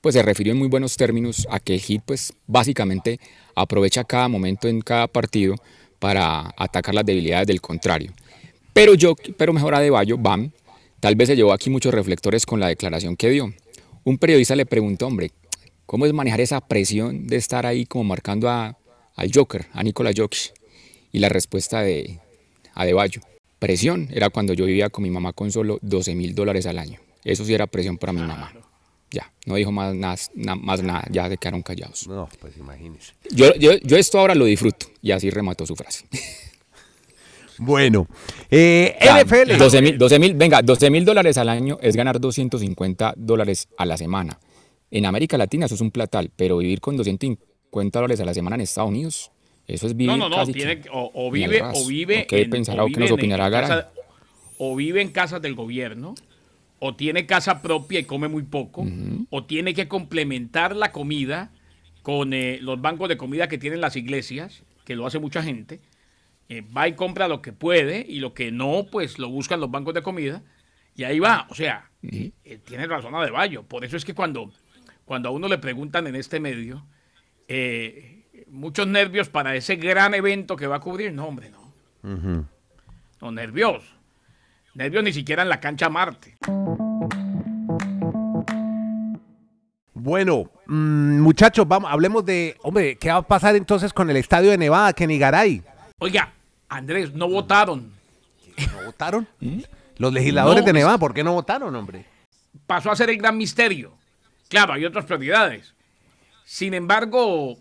pues 0.00 0.16
se 0.16 0.22
refirió 0.22 0.52
en 0.52 0.58
muy 0.58 0.66
buenos 0.66 0.96
términos 0.96 1.46
a 1.48 1.60
que 1.60 1.74
el 1.74 1.80
Heat 1.80 2.02
pues 2.06 2.32
básicamente 2.48 3.20
aprovecha 3.54 4.02
cada 4.02 4.26
momento 4.26 4.66
en 4.66 4.80
cada 4.80 5.06
partido 5.06 5.54
para 6.00 6.52
atacar 6.56 6.92
las 6.92 7.06
debilidades 7.06 7.46
del 7.46 7.60
contrario. 7.60 8.12
Pero 8.72 8.94
yo, 8.94 9.14
pero 9.36 9.52
mejor 9.52 9.76
Adebayo, 9.76 10.18
Bam, 10.18 10.50
tal 10.98 11.14
vez 11.14 11.28
se 11.28 11.36
llevó 11.36 11.52
aquí 11.52 11.70
muchos 11.70 11.94
reflectores 11.94 12.46
con 12.46 12.58
la 12.58 12.66
declaración 12.66 13.14
que 13.14 13.30
dio. 13.30 13.54
Un 14.02 14.18
periodista 14.18 14.56
le 14.56 14.66
preguntó, 14.66 15.06
hombre, 15.06 15.30
¿cómo 15.86 16.06
es 16.06 16.12
manejar 16.12 16.40
esa 16.40 16.60
presión 16.60 17.26
de 17.26 17.36
estar 17.36 17.66
ahí 17.66 17.86
como 17.86 18.04
marcando 18.04 18.48
a, 18.48 18.78
al 19.16 19.30
Joker, 19.32 19.66
a 19.72 19.82
Nikola 19.82 20.12
Jokic? 20.16 20.54
Y 21.12 21.18
la 21.18 21.28
respuesta 21.28 21.82
de 21.82 22.20
Adebayo, 22.74 23.20
presión 23.58 24.08
era 24.12 24.30
cuando 24.30 24.54
yo 24.54 24.64
vivía 24.64 24.88
con 24.88 25.04
mi 25.04 25.10
mamá 25.10 25.32
con 25.32 25.52
solo 25.52 25.78
12 25.82 26.14
mil 26.14 26.34
dólares 26.34 26.66
al 26.66 26.78
año. 26.78 26.98
Eso 27.24 27.44
sí 27.44 27.54
era 27.54 27.66
presión 27.66 27.98
para 27.98 28.12
mi 28.12 28.20
mamá. 28.20 28.52
Ya, 29.10 29.30
no 29.44 29.56
dijo 29.56 29.70
más 29.70 29.94
nada, 29.94 30.16
más 30.56 30.82
nada, 30.82 31.04
ya 31.10 31.28
se 31.28 31.36
quedaron 31.36 31.62
callados. 31.62 32.08
No, 32.08 32.28
pues 32.40 32.56
imagínese. 32.56 33.12
Yo, 33.30 33.54
yo, 33.56 33.74
yo 33.76 33.98
esto 33.98 34.18
ahora 34.18 34.34
lo 34.34 34.46
disfruto 34.46 34.86
y 35.02 35.12
así 35.12 35.28
remató 35.30 35.66
su 35.66 35.76
frase. 35.76 36.06
Bueno, 37.58 38.08
eh, 38.50 38.96
NFL. 39.00 39.56
12 39.56 40.18
mil, 40.18 40.34
venga, 40.34 40.62
12 40.62 40.90
mil 40.90 41.04
dólares 41.04 41.36
al 41.38 41.48
año 41.48 41.78
es 41.80 41.94
ganar 41.94 42.18
250 42.18 43.14
dólares 43.16 43.68
a 43.76 43.86
la 43.86 43.96
semana. 43.96 44.38
En 44.92 45.06
América 45.06 45.38
Latina 45.38 45.64
eso 45.64 45.74
es 45.74 45.80
un 45.80 45.90
platal, 45.90 46.30
pero 46.36 46.58
vivir 46.58 46.80
con 46.80 46.98
250 46.98 47.98
dólares 47.98 48.20
a 48.20 48.26
la 48.26 48.34
semana 48.34 48.56
en 48.56 48.60
Estados 48.60 48.90
Unidos, 48.90 49.32
eso 49.66 49.86
es 49.86 49.96
vivir. 49.96 50.16
No, 50.16 50.28
no, 50.28 50.28
no, 50.28 50.46
tiene, 50.46 50.82
o, 50.92 51.30
vive, 51.30 51.62
o 51.62 51.86
vive. 51.86 52.26
¿Qué 52.26 52.46
pensará 52.46 52.84
o, 52.84 52.88
qué 52.88 53.00
nos 53.00 53.10
opinará 53.10 53.90
O 54.58 54.76
vive 54.76 55.00
en 55.00 55.10
casas 55.10 55.40
del 55.40 55.54
gobierno, 55.54 56.14
o 56.78 56.94
tiene 56.94 57.24
casa 57.24 57.62
propia 57.62 58.00
y 58.00 58.04
come 58.04 58.28
muy 58.28 58.42
poco, 58.42 58.86
o 59.30 59.44
tiene 59.44 59.72
que 59.72 59.88
complementar 59.88 60.76
la 60.76 60.92
comida 60.92 61.52
con 62.02 62.34
eh, 62.34 62.58
los 62.60 62.80
bancos 62.82 63.08
de 63.08 63.16
comida 63.16 63.48
que 63.48 63.56
tienen 63.56 63.80
las 63.80 63.96
iglesias, 63.96 64.62
que 64.84 64.94
lo 64.94 65.06
hace 65.06 65.18
mucha 65.18 65.42
gente. 65.42 65.80
Eh, 66.50 66.60
va 66.60 66.86
y 66.86 66.92
compra 66.92 67.28
lo 67.28 67.40
que 67.40 67.54
puede 67.54 68.04
y 68.06 68.18
lo 68.18 68.34
que 68.34 68.52
no, 68.52 68.88
pues 68.90 69.18
lo 69.18 69.30
buscan 69.30 69.58
los 69.58 69.70
bancos 69.70 69.94
de 69.94 70.02
comida. 70.02 70.42
Y 70.94 71.04
ahí 71.04 71.18
va. 71.18 71.46
O 71.48 71.54
sea, 71.54 71.90
eh, 72.02 72.32
tiene 72.64 72.86
razón 72.86 73.14
a 73.14 73.24
De 73.24 73.30
Bayo. 73.30 73.62
Por 73.62 73.84
eso 73.84 73.96
es 73.96 74.04
que 74.04 74.12
cuando, 74.12 74.52
cuando 75.04 75.28
a 75.28 75.32
uno 75.32 75.48
le 75.48 75.58
preguntan 75.58 76.06
en 76.06 76.16
este 76.16 76.40
medio, 76.40 76.84
muchos 78.48 78.86
nervios 78.86 79.28
para 79.28 79.54
ese 79.56 79.76
gran 79.76 80.14
evento 80.14 80.56
que 80.56 80.66
va 80.66 80.76
a 80.76 80.80
cubrir, 80.80 81.12
no, 81.12 81.26
hombre, 81.26 81.50
no. 81.50 82.48
No, 83.20 83.30
nervios. 83.30 83.84
Nervios 84.74 85.04
ni 85.04 85.12
siquiera 85.12 85.42
en 85.42 85.48
la 85.48 85.60
cancha 85.60 85.88
Marte. 85.88 86.36
Bueno, 89.94 90.50
mm, 90.66 91.20
muchachos, 91.20 91.68
vamos, 91.68 91.88
hablemos 91.92 92.24
de, 92.24 92.56
hombre, 92.62 92.96
¿qué 92.96 93.10
va 93.10 93.18
a 93.18 93.22
pasar 93.22 93.54
entonces 93.54 93.92
con 93.92 94.10
el 94.10 94.16
estadio 94.16 94.50
de 94.50 94.58
Nevada, 94.58 94.92
Kenny 94.92 95.16
Garay? 95.16 95.62
Oiga, 95.98 96.32
Andrés, 96.68 97.14
no 97.14 97.28
votaron. 97.28 97.92
¿No 98.58 98.86
votaron? 98.86 99.28
¿Mm? 99.38 99.60
Los 99.98 100.12
legisladores 100.12 100.64
de 100.64 100.72
Nevada, 100.72 100.98
¿por 100.98 101.14
qué 101.14 101.22
no 101.22 101.34
votaron, 101.34 101.72
hombre? 101.76 102.04
Pasó 102.66 102.90
a 102.90 102.96
ser 102.96 103.10
el 103.10 103.18
gran 103.18 103.36
misterio. 103.36 103.92
Claro, 104.52 104.74
hay 104.74 104.84
otras 104.84 105.06
prioridades. 105.06 105.72
Sin 106.44 106.74
embargo, 106.74 107.56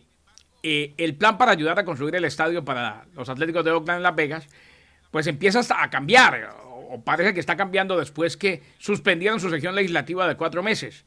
eh, 0.62 0.94
el 0.98 1.16
plan 1.16 1.38
para 1.38 1.54
ayudar 1.54 1.80
a 1.80 1.86
construir 1.86 2.14
el 2.18 2.26
estadio 2.26 2.66
para 2.66 3.06
los 3.16 3.30
Atléticos 3.30 3.64
de 3.64 3.72
Oakland 3.72 4.00
en 4.00 4.04
Las 4.04 4.14
Vegas, 4.14 4.48
pues 5.10 5.26
empieza 5.28 5.62
a 5.82 5.90
cambiar 5.90 6.54
o 6.90 7.02
parece 7.02 7.34
que 7.34 7.40
está 7.40 7.56
cambiando 7.56 7.98
después 7.98 8.36
que 8.36 8.62
suspendieron 8.78 9.40
su 9.40 9.50
sección 9.50 9.74
legislativa 9.74 10.28
de 10.28 10.36
cuatro 10.36 10.64
meses. 10.64 11.06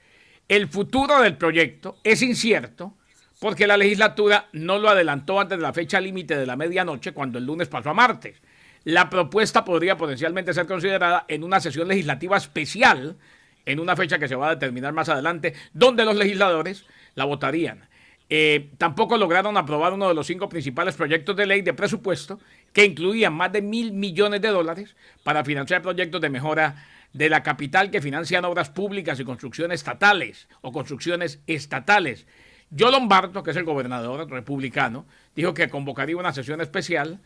El 0.49 0.69
futuro 0.69 1.21
del 1.21 1.37
proyecto 1.37 1.99
es 2.03 2.23
incierto 2.23 2.95
porque 3.39 3.67
la 3.67 3.77
legislatura 3.77 4.49
no 4.53 4.79
lo 4.79 4.89
adelantó 4.89 5.39
antes 5.39 5.59
de 5.59 5.63
la 5.63 5.75
fecha 5.75 6.01
límite 6.01 6.35
de 6.35 6.47
la 6.47 6.57
medianoche 6.57 7.13
cuando 7.13 7.37
el 7.37 7.45
lunes 7.45 7.69
pasó 7.69 7.91
a 7.91 7.95
martes. 7.95 8.41
La 8.85 9.11
propuesta 9.11 9.67
podría 9.67 9.99
potencialmente 9.99 10.55
ser 10.55 10.65
considerada 10.65 11.27
en 11.29 11.45
una 11.45 11.61
sesión 11.61 11.89
legislativa 11.89 12.39
especial 12.39 13.19
en 13.67 13.81
una 13.81 13.97
fecha 13.97 14.19
que 14.19 14.29
se 14.29 14.35
va 14.35 14.49
a 14.49 14.55
determinar 14.55 14.93
más 14.93 15.09
adelante, 15.09 15.55
donde 15.73 16.05
los 16.05 16.17
legisladores 16.17 16.85
la 17.15 17.25
votarían. 17.25 17.89
Eh, 18.31 18.71
tampoco 18.79 19.19
lograron 19.19 19.57
aprobar 19.57 19.93
uno 19.93 20.09
de 20.09 20.15
los 20.15 20.27
cinco 20.27 20.49
principales 20.49 20.95
proyectos 20.95 21.37
de 21.37 21.47
ley 21.47 21.61
de 21.61 21.75
presupuesto 21.75 22.41
que 22.73 22.85
incluían 22.85 23.35
más 23.35 23.53
de 23.53 23.61
mil 23.61 23.93
millones 23.93 24.41
de 24.41 24.49
dólares 24.49 24.97
para 25.23 25.45
financiar 25.45 25.83
proyectos 25.83 26.21
de 26.21 26.31
mejora 26.31 26.87
de 27.13 27.29
la 27.29 27.43
capital 27.43 27.91
que 27.91 28.01
financian 28.01 28.45
obras 28.45 28.71
públicas 28.71 29.21
y 29.21 29.25
construcciones 29.25 29.81
estatales 29.81 30.49
o 30.63 30.73
construcciones 30.73 31.41
estatales. 31.47 32.27
Yo 32.71 32.91
Lombardo, 32.91 33.43
que 33.43 33.53
es 33.53 33.57
el 33.57 33.65
gobernador 33.65 34.29
republicano, 34.29 35.07
dijo 35.37 35.55
que 35.55 35.69
convocaría 35.69 36.17
una 36.17 36.33
sesión 36.33 36.61
especial 36.61 37.21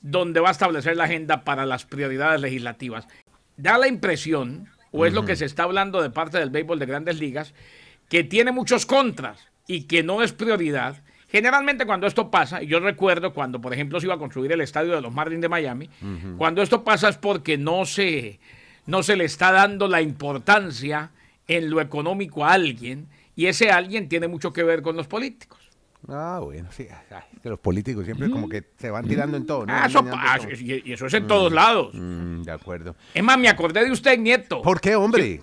donde 0.00 0.40
va 0.40 0.48
a 0.48 0.52
establecer 0.52 0.96
la 0.96 1.04
agenda 1.04 1.44
para 1.44 1.66
las 1.66 1.84
prioridades 1.84 2.40
legislativas. 2.40 3.06
Da 3.56 3.78
la 3.78 3.88
impresión, 3.88 4.68
o 4.92 5.06
es 5.06 5.12
lo 5.12 5.24
que 5.24 5.36
se 5.36 5.44
está 5.44 5.64
hablando 5.64 6.02
de 6.02 6.10
parte 6.10 6.38
del 6.38 6.50
béisbol 6.50 6.78
de 6.78 6.86
grandes 6.86 7.18
ligas, 7.18 7.54
que 8.08 8.24
tiene 8.24 8.52
muchos 8.52 8.86
contras 8.86 9.48
y 9.66 9.82
que 9.84 10.02
no 10.02 10.22
es 10.22 10.32
prioridad, 10.32 11.02
generalmente 11.28 11.86
cuando 11.86 12.06
esto 12.06 12.30
pasa, 12.30 12.62
y 12.62 12.66
yo 12.66 12.80
recuerdo 12.80 13.32
cuando, 13.32 13.60
por 13.60 13.72
ejemplo, 13.72 14.00
se 14.00 14.06
iba 14.06 14.14
a 14.14 14.18
construir 14.18 14.50
el 14.52 14.60
estadio 14.60 14.94
de 14.94 15.00
los 15.00 15.12
Marlins 15.12 15.42
de 15.42 15.48
Miami, 15.48 15.88
cuando 16.36 16.60
esto 16.60 16.82
pasa 16.82 17.08
es 17.08 17.16
porque 17.16 17.56
no 17.56 17.86
se, 17.86 18.40
no 18.86 19.02
se 19.02 19.16
le 19.16 19.24
está 19.24 19.52
dando 19.52 19.86
la 19.86 20.02
importancia 20.02 21.10
en 21.46 21.70
lo 21.70 21.80
económico 21.80 22.44
a 22.44 22.52
alguien, 22.52 23.06
y 23.36 23.46
ese 23.46 23.70
alguien 23.70 24.08
tiene 24.08 24.26
mucho 24.26 24.52
que 24.52 24.64
ver 24.64 24.82
con 24.82 24.96
los 24.96 25.06
políticos. 25.06 25.59
Ah, 26.10 26.40
bueno, 26.42 26.68
sí. 26.72 26.86
que 27.42 27.48
los 27.48 27.58
políticos 27.58 28.04
siempre 28.04 28.30
como 28.30 28.48
que 28.48 28.64
se 28.78 28.90
van 28.90 29.06
tirando 29.06 29.36
en 29.36 29.46
todo, 29.46 29.66
¿no? 29.66 29.72
Ah, 29.72 29.86
eso, 29.86 30.48
y, 30.50 30.92
eso 30.92 31.06
es 31.06 31.14
en 31.14 31.26
todos 31.26 31.52
lados. 31.52 31.90
Mm, 31.94 32.42
de 32.42 32.52
acuerdo. 32.52 32.96
Es 33.14 33.22
más, 33.22 33.38
me 33.38 33.48
acordé 33.48 33.84
de 33.84 33.92
usted, 33.92 34.18
Nieto. 34.18 34.62
¿Por 34.62 34.80
qué, 34.80 34.96
hombre? 34.96 35.40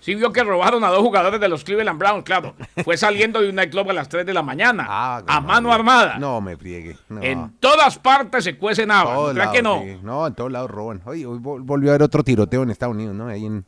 Sí 0.00 0.14
vio 0.14 0.32
que 0.32 0.42
robaron 0.42 0.82
a 0.82 0.88
dos 0.88 1.00
jugadores 1.00 1.40
de 1.40 1.48
los 1.48 1.62
Cleveland 1.62 1.98
Browns, 1.98 2.24
claro. 2.24 2.54
Fue 2.84 2.96
saliendo 2.96 3.40
de 3.40 3.50
un 3.50 3.54
nightclub 3.54 3.90
a 3.90 3.92
las 3.92 4.08
3 4.08 4.24
de 4.24 4.32
la 4.32 4.42
mañana. 4.42 4.86
Ah, 4.88 5.22
a 5.26 5.40
mano 5.40 5.72
armada. 5.72 6.18
No 6.18 6.40
me 6.40 6.56
friegue. 6.56 6.96
En 7.20 7.52
todas 7.60 7.98
partes 7.98 8.44
se 8.44 8.56
cuecen 8.56 8.90
habas. 8.90 9.34
¿No 9.34 9.52
que 9.52 9.62
no? 9.62 9.84
No, 10.02 10.26
en 10.26 10.34
todos 10.34 10.50
lados 10.50 10.70
roban. 10.70 11.02
Hoy, 11.04 11.24
volvió 11.24 11.90
a 11.90 11.92
haber 11.92 12.02
otro 12.02 12.24
tiroteo 12.24 12.62
en 12.62 12.70
Estados 12.70 12.94
Unidos, 12.94 13.14
¿no? 13.14 13.28
Ahí 13.28 13.44
en, 13.44 13.66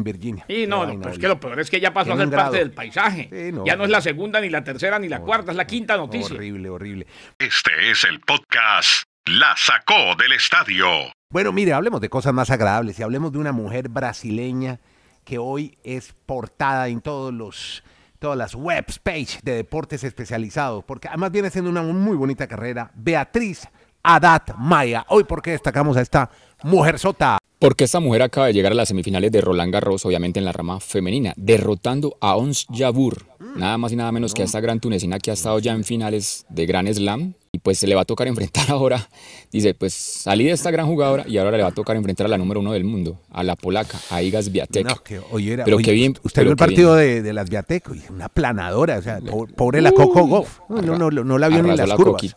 Virginia. 0.00 0.44
Sí, 0.48 0.66
no, 0.66 0.86
no 0.86 0.98
pero 0.98 1.10
es 1.12 1.18
que 1.18 1.28
lo 1.28 1.38
peor 1.38 1.60
es 1.60 1.70
que 1.70 1.80
ya 1.80 1.92
pasó 1.92 2.14
a 2.14 2.16
ser 2.16 2.30
parte 2.30 2.58
del 2.58 2.72
paisaje. 2.72 3.28
ya 3.64 3.76
no 3.76 3.84
es 3.84 3.90
la 3.90 4.00
segunda, 4.00 4.40
ni 4.40 4.48
la 4.48 4.64
tercera, 4.64 4.98
ni 4.98 5.08
la 5.08 5.20
cuarta, 5.20 5.50
es 5.50 5.56
la 5.56 5.66
quinta 5.66 5.96
noticia. 5.96 6.34
Horrible, 6.34 6.70
horrible. 6.70 7.06
Este 7.38 7.90
es 7.90 8.04
el 8.04 8.20
podcast 8.20 9.04
La 9.26 9.54
Sacó 9.56 10.16
del 10.18 10.32
Estadio. 10.32 10.86
Bueno, 11.30 11.52
mire, 11.52 11.72
hablemos 11.74 12.00
de 12.00 12.08
cosas 12.08 12.32
más 12.32 12.50
agradables 12.50 12.98
y 12.98 13.02
hablemos 13.02 13.32
de 13.32 13.38
una 13.38 13.52
mujer 13.52 13.88
brasileña 13.88 14.80
que 15.24 15.38
hoy 15.38 15.78
es 15.84 16.14
portada 16.26 16.88
en 16.88 17.00
todos 17.00 17.32
los 17.32 17.84
todas 18.18 18.38
las 18.38 18.54
webs 18.54 19.00
page 19.00 19.40
de 19.42 19.54
deportes 19.56 20.04
especializados, 20.04 20.84
porque 20.84 21.08
además 21.08 21.32
viene 21.32 21.50
siendo 21.50 21.70
una 21.70 21.82
muy 21.82 22.16
bonita 22.16 22.46
carrera. 22.46 22.92
Beatriz 22.94 23.68
Adat 24.02 24.54
Maya. 24.56 25.04
Hoy, 25.08 25.24
¿por 25.24 25.42
qué 25.42 25.52
destacamos 25.52 25.96
a 25.96 26.00
esta 26.02 26.30
mujer 26.64 26.98
sota? 26.98 27.38
Porque 27.58 27.84
esta 27.84 28.00
mujer 28.00 28.22
acaba 28.22 28.48
de 28.48 28.54
llegar 28.54 28.72
a 28.72 28.74
las 28.74 28.88
semifinales 28.88 29.30
de 29.30 29.40
Roland 29.40 29.72
Garros, 29.72 30.04
obviamente 30.04 30.40
en 30.40 30.44
la 30.44 30.50
rama 30.50 30.80
femenina, 30.80 31.32
derrotando 31.36 32.16
a 32.20 32.34
Ons 32.34 32.66
Jabur, 32.74 33.24
nada 33.54 33.78
más 33.78 33.92
y 33.92 33.96
nada 33.96 34.10
menos 34.10 34.34
que 34.34 34.42
a 34.42 34.44
esta 34.44 34.58
gran 34.58 34.80
tunecina 34.80 35.20
que 35.20 35.30
ha 35.30 35.34
estado 35.34 35.60
ya 35.60 35.72
en 35.72 35.84
finales 35.84 36.44
de 36.48 36.66
Gran 36.66 36.92
Slam 36.92 37.34
y 37.52 37.60
pues 37.60 37.78
se 37.78 37.86
le 37.86 37.94
va 37.94 38.00
a 38.00 38.04
tocar 38.04 38.26
enfrentar 38.28 38.68
ahora, 38.68 39.08
dice, 39.52 39.74
pues 39.74 39.94
salí 39.94 40.46
de 40.46 40.50
esta 40.50 40.72
gran 40.72 40.88
jugadora 40.88 41.24
y 41.28 41.38
ahora 41.38 41.56
le 41.56 41.62
va 41.62 41.68
a 41.68 41.72
tocar 41.72 41.94
enfrentar 41.94 42.26
a 42.26 42.30
la 42.30 42.38
número 42.38 42.58
uno 42.58 42.72
del 42.72 42.82
mundo, 42.82 43.20
a 43.30 43.44
la 43.44 43.54
polaca, 43.54 43.96
a 44.10 44.22
Igas 44.22 44.50
Viatek. 44.50 44.88
No, 44.88 44.96
que, 44.96 45.20
oye, 45.30 45.58
pero 45.64 45.78
que 45.78 45.92
bien. 45.92 46.18
Usted 46.24 46.42
vio 46.42 46.50
el 46.50 46.56
partido 46.56 46.96
de, 46.96 47.32
las 47.32 47.48
Viatek, 47.48 47.90
una 48.10 48.28
planadora, 48.28 48.98
o 48.98 49.02
sea, 49.02 49.20
pobre 49.56 49.80
la 49.80 49.92
Coco 49.92 50.26
Goff. 50.26 50.58
No, 50.68 50.98
no, 50.98 51.10
no, 51.10 51.38
la 51.38 51.48
vio 51.48 51.62
ni 51.62 51.76
las 51.76 51.92
curvas. 51.94 52.34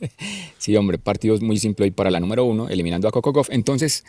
sí, 0.58 0.76
hombre, 0.76 0.98
partidos 0.98 1.40
muy 1.40 1.58
simple 1.58 1.84
hoy 1.84 1.90
para 1.90 2.10
la 2.10 2.20
número 2.20 2.44
uno, 2.44 2.68
eliminando 2.68 3.08
a 3.08 3.12
Kokokov. 3.12 3.46
Entonces, 3.50 4.04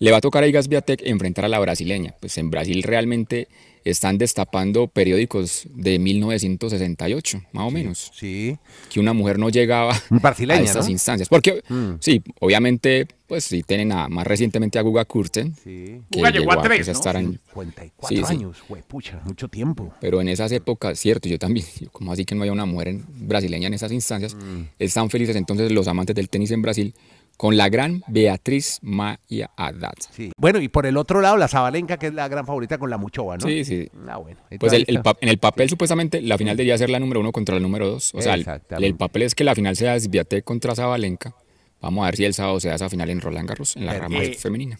le 0.00 0.10
va 0.10 0.16
a 0.16 0.20
tocar 0.20 0.42
a 0.42 0.48
Igas 0.48 0.68
enfrentar 1.04 1.44
a 1.44 1.48
la 1.48 1.58
brasileña. 1.58 2.14
Pues 2.18 2.36
en 2.38 2.50
Brasil 2.50 2.82
realmente 2.82 3.48
están 3.84 4.16
destapando 4.18 4.88
periódicos 4.88 5.66
de 5.74 5.98
1968, 5.98 7.42
más 7.52 7.66
o 7.66 7.70
menos. 7.70 8.10
Sí. 8.14 8.56
Que 8.90 8.98
una 8.98 9.12
mujer 9.12 9.38
no 9.38 9.50
llegaba 9.50 9.92
a 9.92 10.54
estas 10.56 10.88
instancias. 10.88 11.28
Porque, 11.28 11.62
mm. 11.68 11.94
sí, 12.00 12.22
obviamente, 12.40 13.06
pues 13.26 13.44
sí, 13.44 13.62
tienen 13.62 13.92
a, 13.92 14.08
más 14.08 14.26
recientemente 14.26 14.78
a 14.78 14.82
Guga 14.82 15.04
Kurten. 15.04 15.54
Sí. 15.62 16.00
Guga 16.10 16.30
llegó 16.30 16.52
a 16.52 16.62
tres, 16.62 16.86
pues, 16.86 17.04
¿no? 17.04 17.32
54 17.54 18.26
años, 18.26 18.56
güey, 18.68 18.82
pucha, 18.82 19.20
mucho 19.24 19.48
tiempo. 19.48 19.92
Pero 20.00 20.20
en 20.22 20.28
esas 20.28 20.50
épocas, 20.52 20.98
cierto, 20.98 21.28
yo 21.28 21.38
también, 21.38 21.66
como 21.92 22.12
así 22.12 22.24
que 22.24 22.34
no 22.34 22.42
haya 22.42 22.52
una 22.52 22.66
mujer 22.66 22.96
brasileña 23.06 23.66
en 23.66 23.74
esas 23.74 23.92
instancias, 23.92 24.34
mm. 24.34 24.62
están 24.78 25.10
felices 25.10 25.36
entonces 25.36 25.70
los 25.72 25.88
amantes 25.88 26.16
del 26.16 26.30
tenis 26.30 26.50
en 26.52 26.62
Brasil 26.62 26.94
con 27.40 27.56
la 27.56 27.70
gran 27.70 28.02
Beatriz 28.06 28.80
Maya 28.82 29.50
Haddad. 29.56 29.94
Sí. 30.10 30.30
Bueno, 30.36 30.60
y 30.60 30.68
por 30.68 30.84
el 30.84 30.98
otro 30.98 31.22
lado, 31.22 31.38
la 31.38 31.48
Zabalenka, 31.48 31.96
que 31.96 32.08
es 32.08 32.12
la 32.12 32.28
gran 32.28 32.44
favorita 32.44 32.76
con 32.76 32.90
la 32.90 32.98
Muchova, 32.98 33.38
¿no? 33.38 33.46
Sí, 33.46 33.64
sí. 33.64 33.88
Ah, 34.06 34.18
bueno. 34.18 34.38
Pues 34.58 34.74
el, 34.74 34.84
en 34.86 35.28
el 35.30 35.38
papel, 35.38 35.70
supuestamente, 35.70 36.20
la 36.20 36.36
final 36.36 36.54
debería 36.54 36.76
ser 36.76 36.90
la 36.90 37.00
número 37.00 37.18
uno 37.20 37.32
contra 37.32 37.54
la 37.54 37.62
número 37.62 37.88
dos. 37.88 38.14
O 38.14 38.20
sea, 38.20 38.34
el, 38.34 38.94
papel 38.94 39.22
es 39.22 39.34
que 39.34 39.44
la 39.44 39.54
final 39.54 39.74
sea 39.74 39.98
Sviatek 39.98 40.44
contra 40.44 40.74
Zabalenka. 40.74 41.34
Vamos 41.80 42.02
a 42.02 42.06
ver 42.08 42.16
si 42.16 42.26
el 42.26 42.34
sábado 42.34 42.60
se 42.60 42.68
da 42.68 42.74
esa 42.74 42.90
final 42.90 43.08
en 43.08 43.22
Roland 43.22 43.48
Garros, 43.48 43.74
en 43.74 43.86
la 43.86 43.94
rama 43.94 44.20
femenina. 44.38 44.78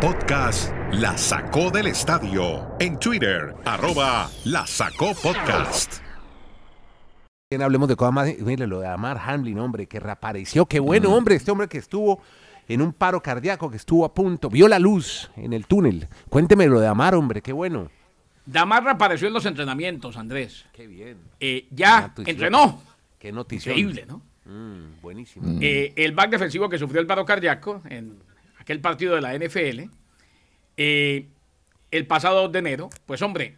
Podcast 0.00 0.72
La 0.92 1.18
Sacó 1.18 1.72
del 1.72 1.88
Estadio. 1.88 2.76
En 2.78 2.96
Twitter, 3.00 3.56
arroba 3.64 4.30
La 4.44 4.64
Sacó 4.68 5.14
Podcast. 5.20 6.09
Bien, 7.52 7.62
hablemos 7.62 7.88
de 7.88 7.96
cosas 7.96 8.14
más. 8.14 8.38
Mire, 8.38 8.68
lo 8.68 8.78
de 8.78 8.86
Amar 8.86 9.20
Hamlin, 9.26 9.58
hombre, 9.58 9.88
que 9.88 9.98
reapareció. 9.98 10.66
Qué 10.66 10.78
bueno, 10.78 11.10
mm. 11.10 11.12
hombre, 11.14 11.34
este 11.34 11.50
hombre 11.50 11.66
que 11.66 11.78
estuvo 11.78 12.22
en 12.68 12.80
un 12.80 12.92
paro 12.92 13.20
cardíaco, 13.20 13.68
que 13.68 13.76
estuvo 13.76 14.04
a 14.04 14.14
punto, 14.14 14.48
vio 14.48 14.68
la 14.68 14.78
luz 14.78 15.28
en 15.34 15.52
el 15.52 15.66
túnel. 15.66 16.06
Cuénteme 16.28 16.68
lo 16.68 16.78
de 16.78 16.86
Amar, 16.86 17.16
hombre, 17.16 17.42
qué 17.42 17.52
bueno. 17.52 17.90
Damar 18.46 18.84
reapareció 18.84 19.26
en 19.26 19.34
los 19.34 19.46
entrenamientos, 19.46 20.16
Andrés. 20.16 20.64
Qué 20.72 20.86
bien. 20.86 21.18
Eh, 21.40 21.66
ya 21.72 22.14
entrenó. 22.24 22.80
Qué 23.18 23.32
noticia. 23.32 23.72
Increíble, 23.72 24.06
¿no? 24.06 24.22
Mm, 24.44 25.00
buenísimo. 25.02 25.58
Eh, 25.60 25.92
el 25.96 26.12
back 26.12 26.30
defensivo 26.30 26.68
que 26.68 26.78
sufrió 26.78 27.00
el 27.00 27.08
paro 27.08 27.24
cardíaco 27.24 27.82
en 27.90 28.16
aquel 28.60 28.80
partido 28.80 29.16
de 29.16 29.22
la 29.22 29.34
NFL, 29.34 29.90
eh, 30.76 31.26
el 31.90 32.06
pasado 32.06 32.42
2 32.42 32.52
de 32.52 32.58
enero, 32.60 32.90
pues 33.06 33.20
hombre, 33.22 33.56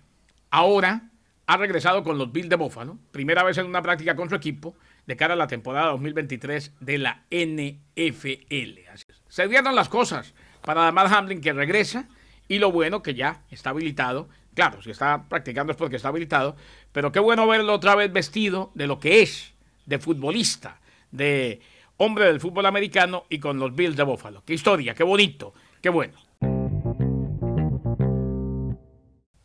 ahora 0.49 1.11
ha 1.47 1.57
regresado 1.57 2.03
con 2.03 2.19
los 2.19 2.33
Bills 2.33 2.49
de 2.49 2.57
Buffalo, 2.57 2.99
primera 3.11 3.43
vez 3.43 3.59
en 3.59 3.67
una 3.67 3.83
práctica 3.83 4.17
con 4.17 4.29
su 4.29 4.35
equipo 4.35 4.75
de 5.07 5.17
cara 5.17 5.35
a 5.35 5.37
la 5.37 5.47
temporada 5.47 5.91
2023 5.91 6.75
de 6.81 6.99
la 6.99 7.25
NFL. 7.31 8.81
Se 9.29 9.49
dieron 9.49 9.75
las 9.75 9.89
cosas 9.89 10.35
para 10.63 10.83
Damar 10.83 11.13
Hamlin 11.13 11.41
que 11.41 11.53
regresa 11.53 12.09
y 12.49 12.59
lo 12.59 12.71
bueno 12.71 13.03
que 13.03 13.15
ya 13.15 13.43
está 13.51 13.71
habilitado. 13.71 14.29
Claro, 14.55 14.83
si 14.83 14.91
está 14.91 15.29
practicando 15.29 15.73
es 15.73 15.77
porque 15.77 15.97
está 15.97 16.09
habilitado, 16.09 16.57
pero 16.93 17.11
qué 17.11 17.21
bueno 17.21 17.47
verlo 17.47 17.73
otra 17.75 17.95
vez 17.95 18.13
vestido 18.13 18.71
de 18.75 18.87
lo 18.87 19.01
que 19.01 19.23
es, 19.23 19.55
de 19.87 19.99
futbolista, 19.99 20.81
de 21.11 21.61
hombre 21.97 22.27
del 22.27 22.41
fútbol 22.41 22.67
americano 22.67 23.25
y 23.29 23.39
con 23.39 23.59
los 23.59 23.75
Bills 23.75 23.97
de 23.97 24.03
Buffalo. 24.03 24.43
Qué 24.45 24.55
historia, 24.55 24.95
qué 24.95 25.05
bonito, 25.05 25.55
qué 25.81 25.89
bueno. 25.89 26.15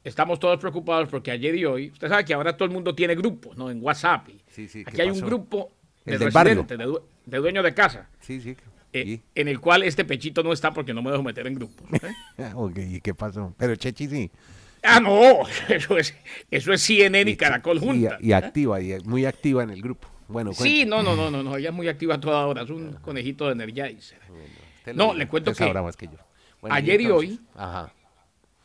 Estamos 0.08 0.40
todos 0.40 0.60
preocupados 0.60 1.10
porque 1.10 1.32
ayer 1.32 1.56
y 1.56 1.66
hoy, 1.66 1.90
usted 1.92 2.08
sabe 2.08 2.26
que 2.26 2.34
ahora 2.34 2.56
todo 2.56 2.66
el 2.66 2.72
mundo 2.72 2.96
tiene 2.96 3.16
grupos, 3.16 3.58
¿no? 3.58 3.70
En 3.70 3.84
WhatsApp. 3.84 4.30
Sí, 4.48 4.68
sí, 4.68 4.84
Aquí 4.86 5.02
hay 5.02 5.10
un 5.10 5.20
grupo 5.20 5.72
de 6.06 6.18
residentes, 6.18 6.78
de, 6.78 7.00
de, 7.26 7.38
dueños 7.38 7.64
de 7.64 7.74
casa. 7.74 8.10
Sí, 8.20 8.40
sí. 8.40 8.56
Eh, 8.94 9.20
en 9.36 9.48
el 9.50 9.60
cual 9.60 9.84
este 9.84 10.06
pechito 10.06 10.42
no 10.44 10.54
está 10.54 10.74
porque 10.74 10.94
no 10.94 11.02
me 11.02 11.12
dejo 11.12 11.24
meter 11.24 11.46
en 11.46 11.56
grupos. 11.56 11.86
¿eh? 12.38 12.52
ok, 12.56 12.78
¿y 12.78 13.02
qué 13.02 13.14
pasó? 13.14 13.54
Pero 13.58 13.76
Chechi 13.76 14.08
sí. 14.08 14.32
Ah, 14.82 15.00
no, 15.00 15.42
eso 15.70 15.98
es, 15.98 16.16
eso 16.50 16.72
es 16.72 16.82
CNN 16.82 17.30
y, 17.30 17.36
Caracol 17.36 17.80
juntas. 17.80 18.18
Y, 18.22 18.32
activa, 18.32 18.80
y 18.82 18.98
muy 19.02 19.26
activa 19.26 19.64
en 19.64 19.72
el 19.72 19.82
grupo. 19.82 20.08
Bueno, 20.30 20.54
sí, 20.54 20.86
no, 20.86 21.04
no, 21.04 21.16
no, 21.16 21.30
no, 21.30 21.44
no, 21.44 21.58
ella 21.58 21.70
es 21.70 21.76
muy 21.76 21.90
activa 21.90 22.20
toda 22.20 22.46
hora, 22.46 22.64
es 22.64 22.70
un 22.70 22.94
conejito 22.94 23.46
de 23.48 23.54
Energizer. 23.54 24.20
no, 24.94 25.14
le 25.14 25.28
cuento 25.28 25.54
que, 25.54 25.74
más 25.74 25.98
que 25.98 26.08
yo. 26.08 26.18
ayer 26.70 27.02
y 27.02 27.08
hoy, 27.08 27.40
ajá. 27.56 27.92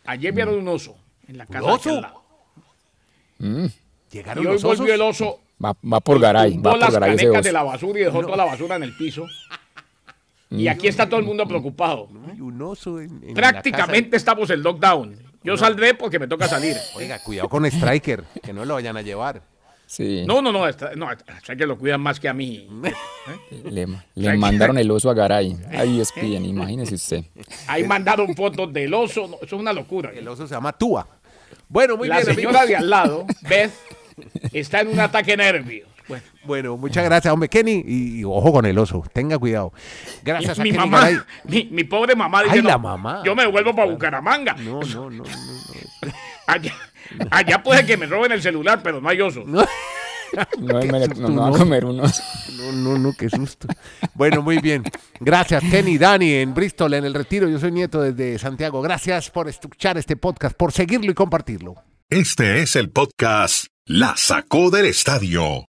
ayer 0.05 0.33
vieron 0.33 0.55
un 0.55 0.68
oso 0.68 1.02
en 1.33 1.38
la 1.38 1.47
casa 1.47 1.64
¿Oso? 1.64 2.03
Mm. 3.38 3.66
Llegaron 4.11 4.45
y 4.45 4.47
hoy 4.47 4.59
volvió 4.62 4.95
el 4.95 5.01
oso. 5.01 5.40
Va, 5.64 5.75
va 5.90 6.01
por 6.01 6.21
Garay. 6.21 6.59
Va 6.59 6.73
por 6.73 6.79
las 6.79 6.92
Garay 6.92 7.16
canecas 7.16 7.45
de 7.45 7.53
la 7.53 7.62
basura 7.62 8.01
y 8.01 8.05
dejó 8.05 8.21
toda 8.21 8.37
la 8.37 8.45
basura 8.45 8.77
en 8.77 8.83
el 8.83 8.97
piso. 8.97 9.27
Y 10.51 10.68
aquí 10.68 10.87
está 10.87 11.09
todo 11.09 11.18
el 11.18 11.27
mundo 11.27 11.47
preocupado. 11.47 12.09
un 12.38 12.62
oso 12.62 13.01
en, 13.01 13.35
Prácticamente 13.35 14.16
estamos 14.16 14.51
en 14.51 14.62
lockdown. 14.62 15.16
Yo 15.42 15.57
saldré 15.57 15.95
porque 15.95 16.18
me 16.18 16.29
toca 16.29 16.47
salir. 16.47 16.77
Oiga, 16.95 17.18
cuidado 17.21 17.49
con 17.49 17.64
Striker, 17.66 18.23
que 18.42 18.53
no 18.53 18.64
lo 18.64 18.75
vayan 18.75 18.97
a 18.97 19.03
llevar. 19.03 19.42
Sí. 19.87 20.25
No, 20.27 20.40
no, 20.40 20.53
no, 20.53 20.66
no, 20.97 21.09
Striker 21.40 21.66
lo 21.66 21.77
cuidan 21.77 22.01
más 22.01 22.21
que 22.21 22.29
a 22.29 22.35
mí. 22.35 22.68
Le, 23.64 23.87
le 24.14 24.37
mandaron 24.37 24.79
el 24.79 24.90
oso 24.90 25.11
a 25.11 25.14
Garay. 25.14 25.57
Ahí 25.71 26.01
espían, 26.01 26.45
imagínese 26.45 26.95
usted. 26.95 27.25
Ahí 27.66 27.85
mandaron 27.85 28.35
fotos 28.35 28.73
del 28.73 28.92
oso, 28.95 29.25
eso 29.42 29.45
es 29.45 29.53
una 29.53 29.73
locura. 29.73 30.11
El 30.14 30.27
oso 30.29 30.47
se 30.47 30.55
llama 30.55 30.73
Tua. 30.73 31.07
Bueno, 31.72 31.96
muy 31.96 32.06
la 32.06 32.16
bien. 32.16 32.28
La 32.28 32.35
señora 32.35 32.66
de 32.66 32.76
al 32.76 32.90
lado, 32.90 33.26
Beth, 33.48 33.72
está 34.52 34.80
en 34.80 34.88
un 34.88 35.00
ataque 35.00 35.37
nervio. 35.37 35.87
Bueno. 36.06 36.24
bueno, 36.44 36.76
muchas 36.76 37.02
gracias, 37.04 37.32
hombre. 37.32 37.48
Kenny, 37.48 37.82
y, 37.87 38.24
ojo 38.24 38.52
con 38.52 38.66
el 38.66 38.76
oso, 38.76 39.02
tenga 39.12 39.38
cuidado. 39.38 39.72
Gracias 40.22 40.58
a 40.58 40.62
mi 40.62 40.70
Kenny 40.70 40.90
mamá, 40.90 41.24
mi, 41.44 41.68
mi, 41.70 41.85
pobre 41.85 42.14
mamá 42.14 42.42
dice, 42.42 42.56
Ay, 42.56 42.62
la 42.62 42.76
mamá. 42.76 43.22
yo 43.24 43.35
me 43.35 43.46
vuelvo 43.46 43.74
para 43.74 43.90
Bucaramanga. 43.90 44.54
No, 44.58 44.80
no, 44.80 45.08
no, 45.08 45.11
no. 45.11 45.24
Allá, 46.46 46.74
allá, 47.30 47.62
puede 47.62 47.87
que 47.87 47.96
me 47.96 48.04
roben 48.04 48.32
el 48.32 48.42
celular, 48.42 48.80
pero 48.82 49.00
no 49.00 49.08
hay 49.08 49.20
oso. 49.20 49.44
No. 49.46 49.64
No, 50.59 50.79
me, 50.79 50.87
no, 50.87 51.29
no, 51.29 51.42
va 51.42 51.49
a 51.49 51.59
comer 51.59 51.85
uno. 51.85 52.05
No, 52.57 52.73
no, 52.73 52.99
no, 52.99 53.12
qué 53.12 53.29
susto. 53.29 53.68
Bueno, 54.14 54.42
muy 54.42 54.59
bien. 54.59 54.83
Gracias, 55.21 55.62
Kenny, 55.71 55.99
Dani, 55.99 56.33
en 56.35 56.55
Bristol, 56.55 56.95
en 56.95 57.05
el 57.05 57.14
retiro. 57.14 57.49
Yo 57.49 57.59
soy 57.59 57.73
nieto 57.73 58.01
desde 58.01 58.38
Santiago. 58.38 58.81
Gracias 58.83 59.31
por 59.31 59.49
escuchar 59.49 59.99
este 59.99 60.16
podcast, 60.16 60.57
por 60.57 60.73
seguirlo 60.73 61.11
y 61.11 61.14
compartirlo. 61.14 61.75
Este 62.09 62.62
es 62.62 62.77
el 62.77 62.90
podcast 62.90 63.66
La 63.87 64.14
Sacó 64.16 64.71
del 64.71 64.87
Estadio 64.87 65.66